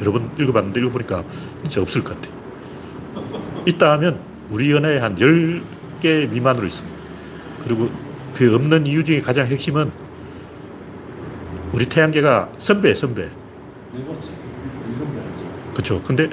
여러 0.00 0.12
번 0.12 0.30
읽어봤는데 0.38 0.80
읽어보니까 0.80 1.24
진짜 1.62 1.80
없을 1.80 2.04
것 2.04 2.20
같아 2.20 2.36
있다 3.66 3.92
하면 3.92 4.20
우리 4.50 4.70
연애의 4.70 5.00
한 5.00 5.16
10개 5.16 6.28
미만으로 6.30 6.66
있습니다. 6.66 6.96
그리고 7.64 7.90
그 8.34 8.54
없는 8.54 8.86
이유 8.86 9.02
중에 9.02 9.20
가장 9.20 9.46
핵심은 9.46 9.90
우리 11.72 11.86
태양계가 11.86 12.50
선배, 12.58 12.94
선배. 12.94 13.28
그렇죠. 15.72 16.02
근데 16.02 16.30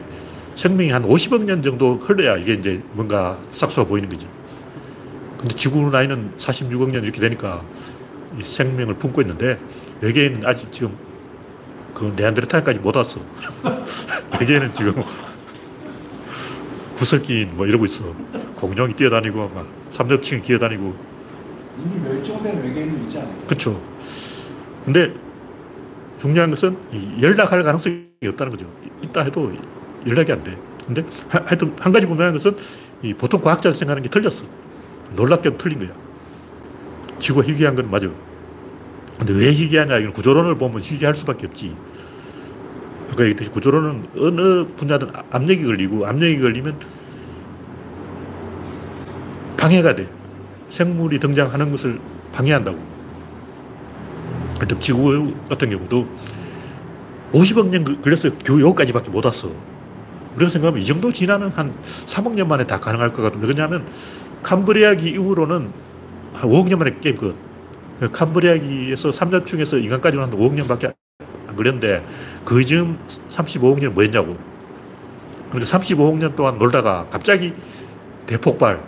생명이 0.56 0.92
한 0.92 1.04
50억 1.04 1.44
년 1.44 1.62
정도 1.62 1.96
흘러야 1.96 2.38
이게 2.38 2.54
이제 2.54 2.84
뭔가 2.92 3.38
싹수가 3.52 3.88
보이는 3.88 4.08
거지. 4.08 4.28
근데 5.40 5.56
지구 5.56 5.90
나이는 5.90 6.34
46억 6.38 6.92
년 6.92 7.04
이렇게 7.04 7.20
되니까 7.20 7.64
이 7.64 7.93
생명을 8.42 8.96
품고 8.96 9.22
있는데 9.22 9.60
외계인은 10.02 10.46
아직 10.46 10.72
지금 10.72 10.96
그 11.94 12.12
네안데르탈까지 12.16 12.80
못 12.80 12.96
왔어. 12.96 13.20
외계인은 14.40 14.72
지금 14.72 14.94
구석기인 16.98 17.56
뭐 17.56 17.66
이러고 17.66 17.86
있어. 17.86 18.04
공룡이 18.56 18.94
뛰어다니고 18.94 19.50
막 19.54 19.68
삼엽충이 19.90 20.42
기어다니고 20.42 20.96
이미 21.78 22.00
멸종된 22.10 22.64
외계인이 22.64 23.04
있지 23.04 23.18
않을까? 23.20 23.46
그렇죠. 23.48 23.82
근데 24.86 25.14
중요한 26.20 26.50
것은 26.52 26.78
이 26.92 27.22
연락할 27.22 27.64
가능성이 27.64 28.06
없다는 28.26 28.52
거죠. 28.52 28.66
있다 29.02 29.22
해도 29.22 29.52
연락이 30.08 30.32
안 30.32 30.44
돼. 30.44 30.58
근데 30.86 31.04
하- 31.30 31.42
하여튼 31.46 31.76
한 31.80 31.92
가지 31.92 32.06
분명한 32.06 32.34
것은 32.34 32.56
이 33.02 33.14
보통 33.14 33.42
과학자들 33.42 33.76
생각하는 33.76 34.04
게 34.04 34.10
틀렸어. 34.10 34.46
놀랍게도 35.16 35.58
틀린 35.58 35.80
거야. 35.80 35.90
지구가 37.20 37.48
희귀한 37.48 37.76
건 37.76 37.90
맞아. 37.90 38.08
근데 39.18 39.34
왜 39.34 39.52
희귀하냐? 39.54 39.98
이건 39.98 40.14
구조론을 40.14 40.58
보면 40.58 40.82
희귀할 40.82 41.14
수밖에 41.16 41.48
없지. 41.48 41.76
아까 43.12 43.24
얘기했듯이 43.24 43.50
구조론은 43.52 44.08
어느 44.18 44.66
분야든 44.76 45.10
압력이 45.32 45.64
걸리고 45.64 46.06
압력이 46.08 46.40
걸리면 46.40 46.80
방해가 49.58 49.96
돼. 49.96 50.08
생물이 50.70 51.20
등장하는 51.20 51.72
것을 51.72 52.00
방해한다고. 52.32 52.94
지구 54.80 55.34
같은 55.50 55.70
경우도 55.70 56.08
50억 57.34 57.68
년 57.68 57.84
그- 57.84 58.02
걸렸어요. 58.02 58.32
겨우 58.44 58.62
여기까지밖에 58.62 59.10
못 59.10 59.24
왔어. 59.26 59.52
우리가 60.36 60.50
생각하면 60.50 60.82
이 60.82 60.86
정도 60.86 61.12
지나는 61.12 61.50
한 61.50 61.74
3억 62.06 62.34
년 62.34 62.48
만에 62.48 62.66
다 62.66 62.80
가능할 62.80 63.14
것 63.14 63.22
같은데, 63.22 63.48
왜냐하면 63.48 63.86
캄브리아기 64.42 65.10
이후로는 65.12 65.70
한 66.34 66.50
5억 66.50 66.68
년 66.70 66.80
만에 66.80 66.96
게임 67.02 67.16
끝. 67.16 67.36
캄브리아기에서 68.12 69.12
삼엽충에서 69.12 69.78
인간까지는 69.78 70.24
한 70.24 70.32
5억 70.32 70.54
년밖에 70.54 70.92
안 71.48 71.56
걸렸는데, 71.56 72.04
그 72.44 72.64
즈음 72.66 72.98
35억 73.30 73.80
년 73.80 73.94
뭐 73.94 74.04
했냐고. 74.04 74.38
그런데 75.50 75.70
35억 75.70 76.18
년 76.18 76.36
동안 76.36 76.58
놀다가 76.58 77.08
갑자기 77.10 77.54
대폭발, 78.26 78.84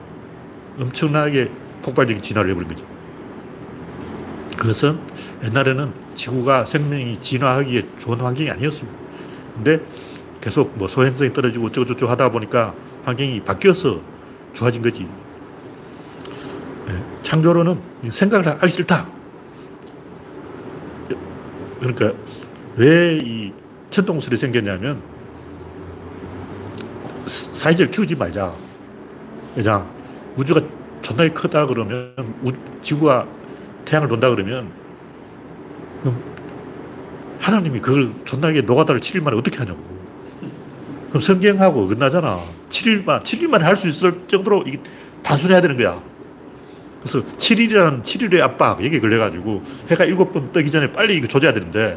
엄청나게 0.79 1.51
폭발적인 1.83 2.21
진화를 2.21 2.51
해버린 2.51 2.67
거죠. 2.69 2.85
그것은 4.57 4.97
옛날에는 5.43 5.93
지구가 6.15 6.65
생명이 6.65 7.21
진화하기에 7.21 7.83
좋은 7.99 8.19
환경이 8.19 8.49
아니었어요. 8.49 8.89
근데 9.53 9.79
계속 10.41 10.77
뭐 10.77 10.87
소행성이 10.87 11.31
떨어지고 11.33 11.67
어쩌고저쩌고 11.67 12.11
하다 12.11 12.29
보니까 12.29 12.73
환경이 13.03 13.41
바뀌어서 13.41 14.01
좋아진 14.53 14.81
거지. 14.81 15.07
예, 16.89 17.03
창조론은 17.23 17.79
생각을 18.09 18.47
하기 18.47 18.69
싫다. 18.69 19.07
그러니까 21.79 22.13
왜 22.77 23.17
이 23.17 23.51
천동설이 23.89 24.35
생겼냐면 24.35 25.01
사이즈를 27.25 27.89
키우지 27.89 28.15
말자. 28.15 28.53
그냥 29.55 29.89
우주가 30.35 30.61
존나게 31.01 31.29
크다 31.29 31.65
그러면 31.65 32.13
우, 32.43 32.51
지구가 32.81 33.25
태양을 33.85 34.09
돈다 34.09 34.29
그러면 34.29 34.69
하나님이 37.39 37.79
그걸 37.79 38.11
존나게 38.25 38.61
노가다를 38.61 38.99
7일 38.99 39.23
만에 39.23 39.37
어떻게 39.37 39.57
하냐고. 39.59 39.79
그럼 41.09 41.21
성경하고 41.21 41.83
어긋나잖아. 41.83 42.43
7일만, 42.69 43.21
7일만에 43.21 43.61
할수 43.61 43.87
있을 43.87 44.27
정도로 44.27 44.65
단순해야 45.23 45.61
되는 45.61 45.77
거야. 45.77 46.01
그래서 47.05 47.23
7일이라는 47.37 48.01
7일의 48.01 48.41
압박, 48.41 48.83
여기에 48.83 48.99
걸려가지고 48.99 49.61
해가 49.89 50.05
7번 50.07 50.51
뜨기 50.51 50.71
전에 50.71 50.91
빨리 50.91 51.17
이거 51.17 51.27
조져야 51.27 51.53
되는데 51.53 51.95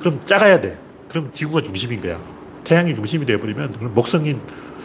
그럼 0.00 0.20
작아야 0.24 0.60
돼. 0.60 0.76
그럼 1.08 1.30
지구가 1.30 1.62
중심인 1.62 2.00
거야. 2.00 2.20
태양이 2.64 2.92
중심이 2.92 3.24
돼버리면 3.24 3.70
그럼 3.70 3.94
목성인, 3.94 4.40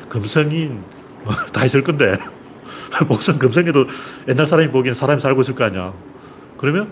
금성인 0.07 0.83
다 1.51 1.65
있을 1.65 1.83
건데 1.83 2.15
목성, 3.09 3.39
금성에도 3.39 3.87
옛날 4.27 4.45
사람이 4.45 4.69
보기엔 4.69 4.93
사람이 4.93 5.19
살고 5.19 5.41
있을 5.41 5.55
거 5.55 5.63
아니야. 5.63 5.93
그러면 6.57 6.91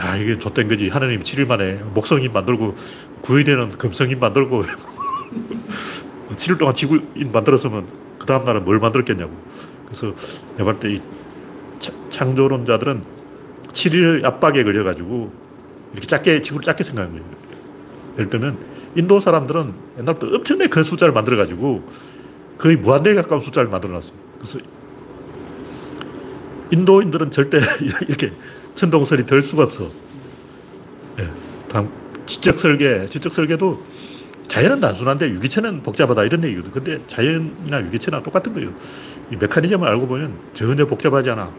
야 0.00 0.16
이게 0.16 0.36
좆된 0.36 0.66
거지. 0.66 0.88
하나님이 0.88 1.22
7일 1.22 1.46
만에 1.46 1.74
목성인 1.94 2.32
만들고 2.32 2.74
9일에는 3.22 3.78
금성인 3.78 4.18
만들고 4.18 4.64
7일 6.34 6.58
동안 6.58 6.74
지구인 6.74 7.30
만들었으면 7.32 7.86
그 8.18 8.26
다음날은 8.26 8.64
뭘 8.64 8.80
만들었겠냐고. 8.80 9.30
그래서 9.86 10.12
내가 10.56 10.72
볼때이 10.72 11.00
창조론자들은 12.12 13.02
7일 13.72 14.24
압박에 14.24 14.62
걸려가지고 14.62 15.32
이렇게 15.92 16.06
작게, 16.06 16.42
지구를 16.42 16.62
작게 16.62 16.84
생각한 16.84 17.12
거예요. 17.12 17.24
예를 18.18 18.30
들면 18.30 18.58
인도 18.94 19.18
사람들은 19.18 19.72
옛날부터 19.98 20.36
엄청나게 20.36 20.68
큰 20.68 20.82
숫자를 20.84 21.12
만들어가지고 21.12 21.82
거의 22.58 22.76
무한대에 22.76 23.14
가까운 23.14 23.40
숫자를 23.40 23.68
만들어놨어요. 23.70 24.16
그래서 24.38 24.58
인도인들은 26.70 27.30
절대 27.30 27.58
이렇게 28.06 28.32
천동설이 28.74 29.26
될 29.26 29.40
수가 29.40 29.64
없어. 29.64 29.90
예. 31.18 31.30
다음, 31.68 31.90
지적 32.26 32.56
설계, 32.56 33.06
지적 33.06 33.32
설계도 33.32 33.82
자연은 34.48 34.80
단순한데 34.80 35.30
유기체는 35.30 35.82
복잡하다 35.82 36.24
이런 36.24 36.42
얘기거든. 36.44 36.72
근데 36.72 37.00
자연이나 37.06 37.80
유기체나 37.82 38.22
똑같은 38.22 38.52
거예요. 38.52 38.72
이 39.30 39.36
메커니즘을 39.36 39.88
알고 39.88 40.06
보면 40.06 40.34
전혀 40.52 40.86
복잡하지 40.86 41.30
않아. 41.30 41.50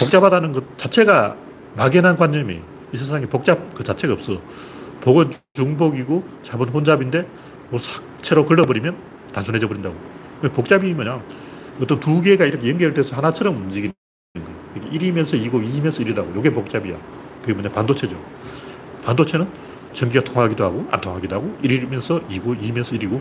복잡하다는 0.00 0.52
것 0.52 0.78
자체가 0.78 1.36
막연한 1.76 2.16
관념이 2.16 2.60
이 2.92 2.96
세상에 2.96 3.26
복잡 3.26 3.74
그 3.74 3.84
자체가 3.84 4.14
없어. 4.14 4.40
복은 5.02 5.30
중복이고 5.54 6.24
잡은 6.42 6.68
혼잡인데 6.68 7.28
뭐 7.68 7.78
삭채로 7.78 8.46
걸러버리면 8.46 8.96
단순해져 9.32 9.68
버린다고. 9.68 9.94
복잡이 10.54 10.92
뭐냐. 10.94 11.22
어떤 11.82 12.00
두 12.00 12.20
개가 12.22 12.46
이렇게 12.46 12.68
연결돼서 12.68 13.14
하나처럼 13.16 13.56
움직이는 13.56 13.92
거예요. 14.34 14.90
1이면서 14.90 15.32
2고 15.32 15.52
2이면서 15.52 16.04
1이라고. 16.06 16.38
이게 16.38 16.50
복잡이야. 16.50 16.96
그게 17.42 17.52
뭐냐. 17.52 17.70
반도체죠. 17.70 18.16
반도체는 19.04 19.46
전기가 19.92 20.24
통하기도 20.24 20.64
하고 20.64 20.86
안 20.90 21.00
통하기도 21.00 21.36
하고 21.36 21.58
1이면서 21.62 22.26
2고 22.28 22.58
2이면서 22.60 22.98
1이고 22.98 23.20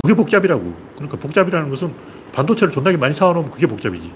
그게 0.00 0.14
복잡이라고. 0.14 0.74
그러니까 0.94 1.16
복잡이라는 1.18 1.68
것은 1.68 1.92
반도체를 2.32 2.72
존나게 2.72 2.96
많이 2.96 3.14
사와놓으면 3.14 3.50
그게 3.50 3.66
복잡이지. 3.66 4.10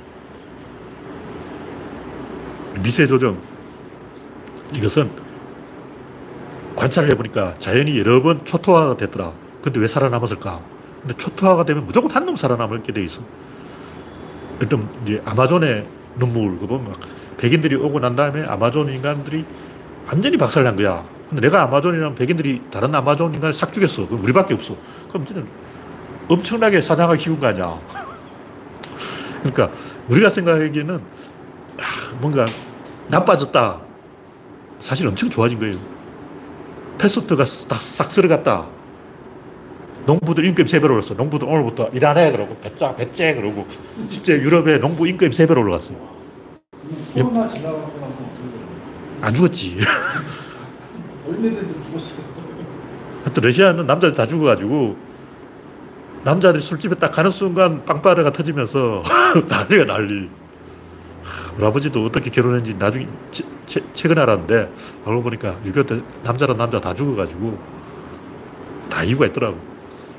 미세 2.82 3.06
조정. 3.06 3.38
이것은 4.74 5.10
관찰을 6.76 7.10
해보니까 7.12 7.54
자연이 7.58 7.98
여러 7.98 8.22
번 8.22 8.44
초토화가 8.44 8.96
됐더라. 8.96 9.32
근데 9.62 9.80
왜 9.80 9.88
살아남았을까? 9.88 10.60
근데 11.02 11.14
초토화가 11.16 11.64
되면 11.64 11.86
무조건 11.86 12.10
한 12.10 12.24
놈 12.26 12.36
살아남게 12.36 12.92
돼 12.92 13.02
있어. 13.04 13.20
일단 14.60 14.88
이제 15.04 15.22
아마존의 15.24 15.86
눈물, 16.18 16.58
그 16.58 16.66
보면 16.66 16.90
막 16.90 17.00
백인들이 17.36 17.76
오고 17.76 18.00
난 18.00 18.14
다음에 18.16 18.44
아마존 18.44 18.88
인간들이 18.90 19.44
완전히 20.06 20.36
박살난 20.36 20.76
거야. 20.76 21.04
근데 21.28 21.42
내가 21.42 21.62
아마존이라면 21.64 22.14
백인들이 22.14 22.62
다른 22.70 22.94
아마존 22.94 23.34
인간을 23.34 23.52
싹 23.52 23.72
죽였어. 23.72 24.06
그럼 24.06 24.22
우리밖에 24.24 24.54
없어. 24.54 24.76
그럼 25.08 25.24
이제는 25.24 25.46
엄청나게 26.28 26.82
사냥을 26.82 27.16
키운 27.16 27.38
거 27.38 27.46
아니야. 27.46 27.78
그러니까 29.42 29.70
우리가 30.08 30.30
생각하기에는 30.30 31.00
뭔가 32.20 32.46
나빠졌다. 33.08 33.80
사실 34.80 35.06
엄청 35.08 35.28
좋아진 35.28 35.58
거예요. 35.58 35.72
패스트가 36.98 37.44
싹 37.44 38.10
쓸어갔다. 38.10 38.66
농부들 40.06 40.44
임금 40.46 40.66
세배로 40.66 40.94
올랐어. 40.94 41.14
농부들 41.14 41.46
오늘부터 41.48 41.88
일안 41.92 42.16
해. 42.16 42.32
그러고 42.32 42.56
배짜, 42.56 42.94
배째. 42.94 43.34
그러고 43.34 43.66
실제 44.08 44.34
유럽에 44.34 44.78
농부 44.78 45.06
임금 45.06 45.32
세배로 45.32 45.60
올라갔어요. 45.62 45.96
코로나 47.14 47.48
지나가고 47.48 47.80
나서 48.00 48.06
어떻게 48.06 48.42
돼요? 48.48 49.18
안 49.20 49.34
죽었지. 49.34 49.78
어린애들도 51.28 51.82
죽었어요. 51.82 52.20
하여튼 53.24 53.42
러시아는 53.42 53.86
남자들 53.86 54.14
다 54.16 54.26
죽어가지고 54.26 54.96
남자들이 56.24 56.62
술집에 56.62 56.94
딱 56.96 57.12
가는 57.12 57.30
순간 57.30 57.84
빵빠레가 57.84 58.32
터지면서 58.32 59.02
난리가 59.48 59.84
난리. 59.84 60.30
우리 61.56 61.66
아버지도 61.66 62.04
어떻게 62.04 62.30
결혼했는지 62.30 62.74
나중에 62.78 63.06
채, 63.30 63.44
채, 63.66 63.82
최근에 63.92 64.20
알았는데 64.20 64.72
알고 65.04 65.22
보니까 65.22 65.56
6.25때 65.64 66.02
남자랑 66.22 66.56
남자 66.56 66.80
다 66.80 66.94
죽어가지고 66.94 67.58
다 68.88 69.02
이유가 69.02 69.26
있더라고. 69.26 69.58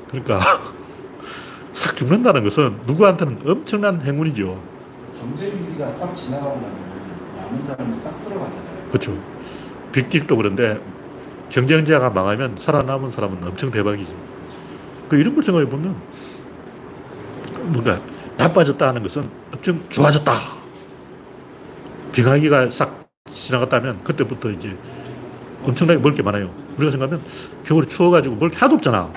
그러니까 0.08 0.40
싹 1.72 1.96
죽는다는 1.96 2.44
것은 2.44 2.80
누구한테는 2.86 3.40
엄청난 3.46 4.00
행운이죠. 4.00 4.60
경제 5.18 5.46
위기가 5.46 5.88
싹 5.88 6.14
지나가고 6.14 6.56
나면 6.56 6.90
남은 7.36 7.64
사람이 7.64 7.96
싹 8.00 8.18
쓸어가잖아요. 8.18 8.88
그렇죠. 8.88 9.18
빅딜도 9.92 10.36
그런데 10.36 10.80
경쟁자가 11.48 12.10
망하면 12.10 12.56
살아남은 12.56 13.10
사람은 13.10 13.42
엄청 13.46 13.70
대박이지. 13.70 14.14
그 15.08 15.16
이런 15.16 15.34
걸 15.34 15.42
생각해 15.42 15.68
보면 15.68 15.96
뭔가 17.72 18.00
나빠졌다는 18.36 19.02
것은 19.02 19.28
엄청 19.52 19.80
좋아졌다. 19.88 20.59
빙하기가 22.12 22.70
싹 22.70 23.08
지나갔다면 23.28 24.02
그때부터 24.04 24.50
이제 24.50 24.76
엄청나게 25.62 25.98
먹을 25.98 26.12
게 26.14 26.22
많아요. 26.22 26.50
우리가 26.76 26.90
생각하면 26.90 27.22
겨울에 27.64 27.86
추워가지고 27.86 28.34
먹을 28.36 28.48
게 28.50 28.56
하나도 28.56 28.76
없잖아. 28.76 29.12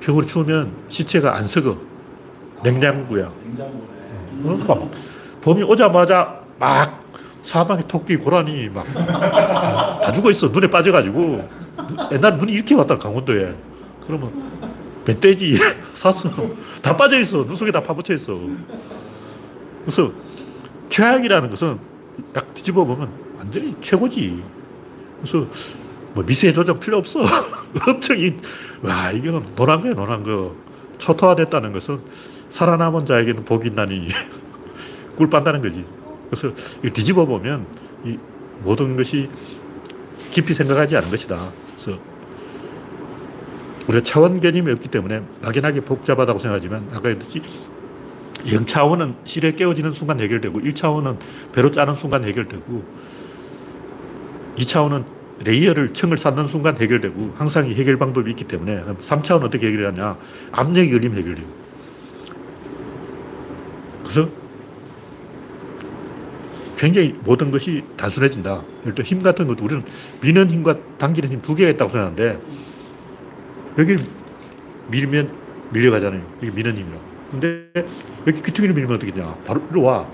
겨울에 0.00 0.26
추우면 0.26 0.72
시체가 0.88 1.36
안 1.36 1.44
썩어. 1.44 1.76
냉장고야. 2.62 3.30
냉장고에 3.44 4.42
그러니까 4.42 4.74
막 4.74 4.90
봄이 5.42 5.62
오자마자 5.62 6.40
막 6.58 7.04
사방에 7.42 7.82
토끼, 7.86 8.16
고라니 8.16 8.68
막 8.70 8.84
다 8.94 10.12
죽어 10.12 10.30
있어. 10.30 10.48
눈에 10.48 10.66
빠져가지고. 10.68 11.48
옛날 12.12 12.36
눈이 12.38 12.52
이렇게 12.52 12.74
왔다, 12.74 12.96
강원도에. 12.98 13.54
그러면 14.06 14.32
멧돼지 15.06 15.56
샀어. 15.94 16.30
다 16.82 16.96
빠져 16.96 17.18
있어. 17.18 17.44
눈 17.44 17.56
속에 17.56 17.70
다 17.70 17.82
파묻혀 17.82 18.14
있어. 18.14 18.38
그래서 19.82 20.10
최악이라는 20.94 21.50
것은 21.50 21.76
약 22.36 22.54
뒤집어 22.54 22.84
보면 22.84 23.10
완전히 23.36 23.74
최고지. 23.80 24.44
그래서 25.20 25.44
뭐 26.14 26.24
미세 26.24 26.52
조정 26.52 26.78
필요 26.78 26.98
없어. 26.98 27.20
엄청 27.88 28.16
이, 28.16 28.32
와, 28.80 29.10
이거는 29.10 29.44
노란 29.56 29.80
거야, 29.80 29.92
노란 29.92 30.22
거. 30.22 30.54
초토화됐다는 30.98 31.72
것은 31.72 32.00
살아남은 32.48 33.06
자에게는 33.06 33.44
복이 33.44 33.70
있나니 33.70 34.06
꿀 35.18 35.28
빤다는 35.28 35.62
거지. 35.62 35.84
그래서 36.30 36.54
이 36.84 36.90
뒤집어 36.90 37.26
보면 37.26 37.66
이 38.04 38.16
모든 38.62 38.96
것이 38.96 39.28
깊이 40.30 40.54
생각하지 40.54 40.96
않은 40.96 41.10
것이다. 41.10 41.50
그래서 41.72 41.98
우리가 43.88 44.04
차원 44.04 44.38
개념이 44.38 44.70
없기 44.70 44.86
때문에 44.86 45.24
막연하게 45.42 45.80
복잡하다고 45.80 46.38
생각하지만 46.38 46.88
아까 46.92 47.08
했듯이 47.08 47.42
0차원은 48.44 49.14
실에 49.24 49.52
꿰어지는 49.52 49.92
순간 49.92 50.20
해결되고 50.20 50.60
1차원은 50.60 51.18
베로 51.52 51.70
짜는 51.70 51.94
순간 51.94 52.24
해결되고 52.24 52.84
2차원은 54.56 55.04
layer를 55.44 55.92
층을 55.92 56.16
쌓는 56.16 56.46
순간 56.46 56.76
해결되고 56.76 57.34
항상 57.36 57.68
이 57.68 57.74
해결 57.74 57.96
방법이 57.96 58.30
있기 58.30 58.44
때문에 58.44 58.84
3차원은 58.84 59.44
어떻게 59.44 59.68
해결하냐 59.68 60.16
압력이 60.52 60.90
걸리면 60.90 61.18
해결돼요. 61.18 61.46
그래서 64.02 64.28
굉장히 66.76 67.14
모든 67.24 67.50
것이 67.50 67.82
단순해진다. 67.96 68.62
예를 68.82 68.94
들어 68.94 69.04
힘 69.04 69.22
같은 69.22 69.46
것도 69.46 69.64
우리는 69.64 69.82
미는 70.20 70.50
힘과 70.50 70.76
당기는 70.98 71.30
힘 71.30 71.40
두 71.40 71.54
개가 71.54 71.70
있다고 71.70 71.90
생각하는데 71.90 72.38
여기 73.78 73.96
밀면 74.90 75.32
밀려가잖아요. 75.72 76.22
이게 76.42 76.50
미는 76.50 76.76
힘이라. 76.76 77.13
근데 77.40 77.68
이렇게 78.24 78.42
귀퉁이를 78.42 78.74
밀면 78.74 78.94
어떻게 78.94 79.12
되냐. 79.12 79.34
바로 79.44 79.60
일로 79.70 79.82
와. 79.82 80.08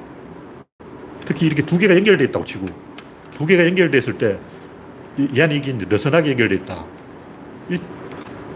특히 1.27 1.47
이렇게 1.47 1.63
두 1.63 1.79
개가 1.79 1.95
연결되어 1.95 2.27
있다고 2.29 2.45
치고 2.45 2.67
두 3.37 3.47
개가 3.47 3.65
연결됐을 3.67 4.19
때 4.19 4.39
안에 5.19 5.57
이게 5.57 5.73
느슨하게 5.73 6.31
연결되어 6.31 6.59
있다. 6.59 6.85
이, 7.71 7.79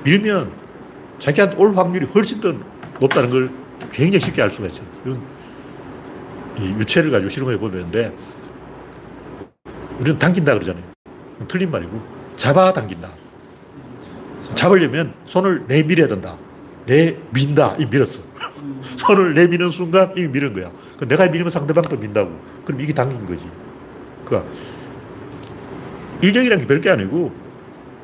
밀면 0.05 0.51
자기한테 1.19 1.57
올 1.59 1.75
확률이 1.75 2.07
훨씬 2.07 2.41
더 2.41 2.55
높다는 3.01 3.31
걸 3.31 3.51
굉장히 3.91 4.21
쉽게 4.21 4.43
알 4.43 4.51
수가 4.51 4.67
있어요. 4.69 4.87
이건 5.05 5.21
이 6.59 6.69
유체를 6.81 7.11
가지고 7.11 7.31
실험해 7.31 7.59
보는데 7.59 8.13
우리는 10.01 10.19
당긴다 10.19 10.55
그러잖아요. 10.55 10.85
틀린 11.49 11.71
말이고 11.71 12.01
잡아 12.37 12.73
당긴다. 12.73 13.11
잡으려면 14.55 15.15
손을 15.27 15.65
내밀어야 15.67 16.09
된다. 16.09 16.37
내 16.87 17.17
민다. 17.31 17.77
이 17.79 17.87
밀었어. 17.87 18.23
손을 18.97 19.35
내미는 19.35 19.71
순간 19.71 20.13
이미 20.17 20.29
밀은 20.29 20.53
거야. 20.53 20.71
그 20.99 21.07
내가 21.07 21.27
밀면 21.27 21.51
상대방도 21.51 21.97
민다고. 21.97 22.31
그럼 22.65 22.81
이게 22.81 22.93
당긴 22.93 23.25
거지. 23.27 23.47
그러니까 24.25 24.51
인력이란 26.21 26.59
게 26.59 26.67
별게 26.67 26.91
아니고 26.91 27.33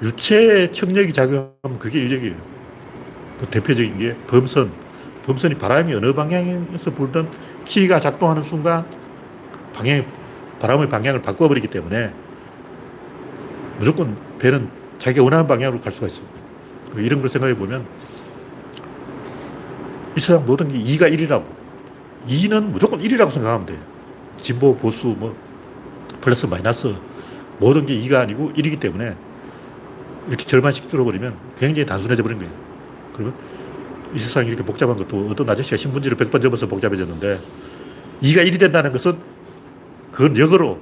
유체 0.02 0.70
청력이 0.72 1.12
작용하면 1.12 1.78
그게 1.78 2.00
인력이에요. 2.00 2.34
그 3.40 3.46
대표적인 3.46 3.98
게 3.98 4.16
범선. 4.26 4.70
범선이 5.24 5.54
바람이 5.56 5.94
어느 5.94 6.12
방향에서 6.12 6.92
불든 6.92 7.28
키가 7.64 8.00
작동하는 8.00 8.42
순간 8.42 8.84
그 9.52 9.60
방향, 9.74 10.04
바람의 10.58 10.88
방향을 10.88 11.22
바꿔버리기 11.22 11.68
때문에 11.68 12.12
무조건 13.78 14.16
배는 14.38 14.68
자기가 14.98 15.22
원하는 15.22 15.46
방향으로 15.46 15.80
갈 15.80 15.92
수가 15.92 16.06
있어요. 16.06 16.24
이런 16.96 17.20
걸 17.20 17.28
생각해 17.28 17.54
보면 17.54 17.86
이 20.16 20.20
세상 20.20 20.44
모든 20.44 20.68
게 20.68 20.78
2가 20.78 21.12
1이라고. 21.12 21.44
2는 22.26 22.64
무조건 22.64 23.00
1이라고 23.00 23.30
생각하면 23.30 23.66
돼요. 23.66 23.78
진보, 24.40 24.76
보수, 24.76 25.08
뭐, 25.08 25.34
플러스, 26.20 26.46
마이너스. 26.46 26.94
모든 27.58 27.86
게 27.86 27.94
2가 28.00 28.20
아니고 28.20 28.52
1이기 28.52 28.80
때문에 28.80 29.14
이렇게 30.28 30.44
절반씩 30.44 30.88
줄어버리면 30.88 31.36
굉장히 31.58 31.86
단순해져 31.86 32.22
버린 32.22 32.38
거예요. 32.38 32.52
그러면 33.12 33.34
이 34.14 34.18
세상이 34.18 34.48
이렇게 34.48 34.64
복잡한 34.64 34.96
것도 34.96 35.28
어떤 35.30 35.48
아저씨가 35.48 35.76
신분지를 35.76 36.16
100번 36.16 36.42
접어서 36.42 36.66
복잡해졌는데 36.66 37.38
2가 38.22 38.46
1이 38.46 38.58
된다는 38.58 38.92
것은 38.92 39.18
그건 40.10 40.36
역으로 40.36 40.78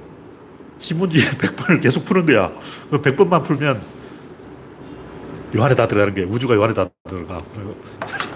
신문지 0.79 1.19
100번을 1.37 1.81
계속 1.83 2.05
푸는 2.05 2.25
거야. 2.25 2.51
그 2.89 3.01
100번만 3.01 3.43
풀면 3.43 3.81
요 5.55 5.63
안에 5.63 5.75
다 5.75 5.87
들어가는 5.87 6.13
게 6.13 6.23
우주가 6.23 6.55
요 6.55 6.63
안에 6.63 6.73
다 6.73 6.89
들어가. 7.07 7.41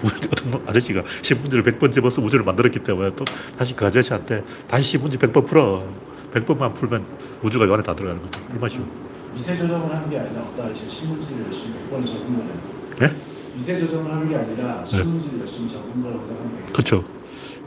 어떤 0.04 0.68
아저씨가 0.68 1.02
신문지를 1.22 1.64
100번 1.64 1.92
접어서 1.92 2.20
우주를 2.22 2.44
만들었기 2.44 2.80
때문에 2.80 3.10
또 3.16 3.24
다시 3.56 3.74
그 3.74 3.86
아저씨한테 3.86 4.44
다시 4.68 4.84
신문지 4.84 5.18
100번 5.18 5.46
풀어. 5.46 5.84
100번만 6.32 6.74
풀면 6.74 7.04
우주가 7.42 7.66
요 7.66 7.74
안에 7.74 7.82
다 7.82 7.94
들어가는 7.94 8.20
거죠. 8.22 8.40
얼마나 8.50 8.68
쉬워. 8.68 8.86
미세 9.34 9.56
조정을 9.56 9.94
하는 9.94 10.10
게 10.10 10.18
아니라 10.18 10.42
어떤 10.42 10.66
아저씨 10.66 10.88
신문지를 10.88 11.44
열심히 11.44 11.74
100번 11.90 12.06
적은 12.06 12.36
거예요. 12.36 12.60
네? 12.98 13.12
미세 13.54 13.78
조정을 13.78 14.10
하는 14.10 14.28
게 14.28 14.36
아니라 14.36 14.84
신문지를 14.84 15.40
열심히 15.40 15.68
적은 15.70 16.02
거라고 16.02 16.26
생각하면 16.26 16.56
돼요. 16.56 16.66
그렇죠. 16.72 17.04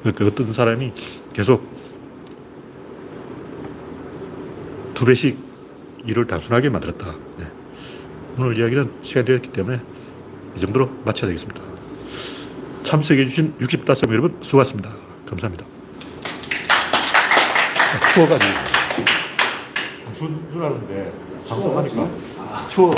그러니까 0.01 0.25
어떤 0.25 0.53
사람이 0.53 0.93
계속 1.33 1.65
두 4.93 5.05
배씩 5.05 5.37
일을 6.05 6.25
단순하게 6.27 6.69
만들었다. 6.69 7.13
네. 7.37 7.45
오늘 8.37 8.57
이야기는 8.57 8.91
시간이 9.03 9.25
되었기 9.25 9.49
때문에 9.51 9.79
이 10.55 10.59
정도로 10.59 10.89
마쳐야 11.05 11.27
되겠습니다. 11.27 11.61
참석해주신 12.87 13.55
65명 13.59 14.11
여러분 14.13 14.37
수고하셨습니다. 14.41 14.89
감사합니다. 15.29 15.65
아, 17.93 18.13
추워가지고. 18.13 18.53
준, 20.17 20.47
줄 20.53 20.63
알았는데 20.63 21.11
방송하니까 21.49 22.09
추워. 22.69 22.95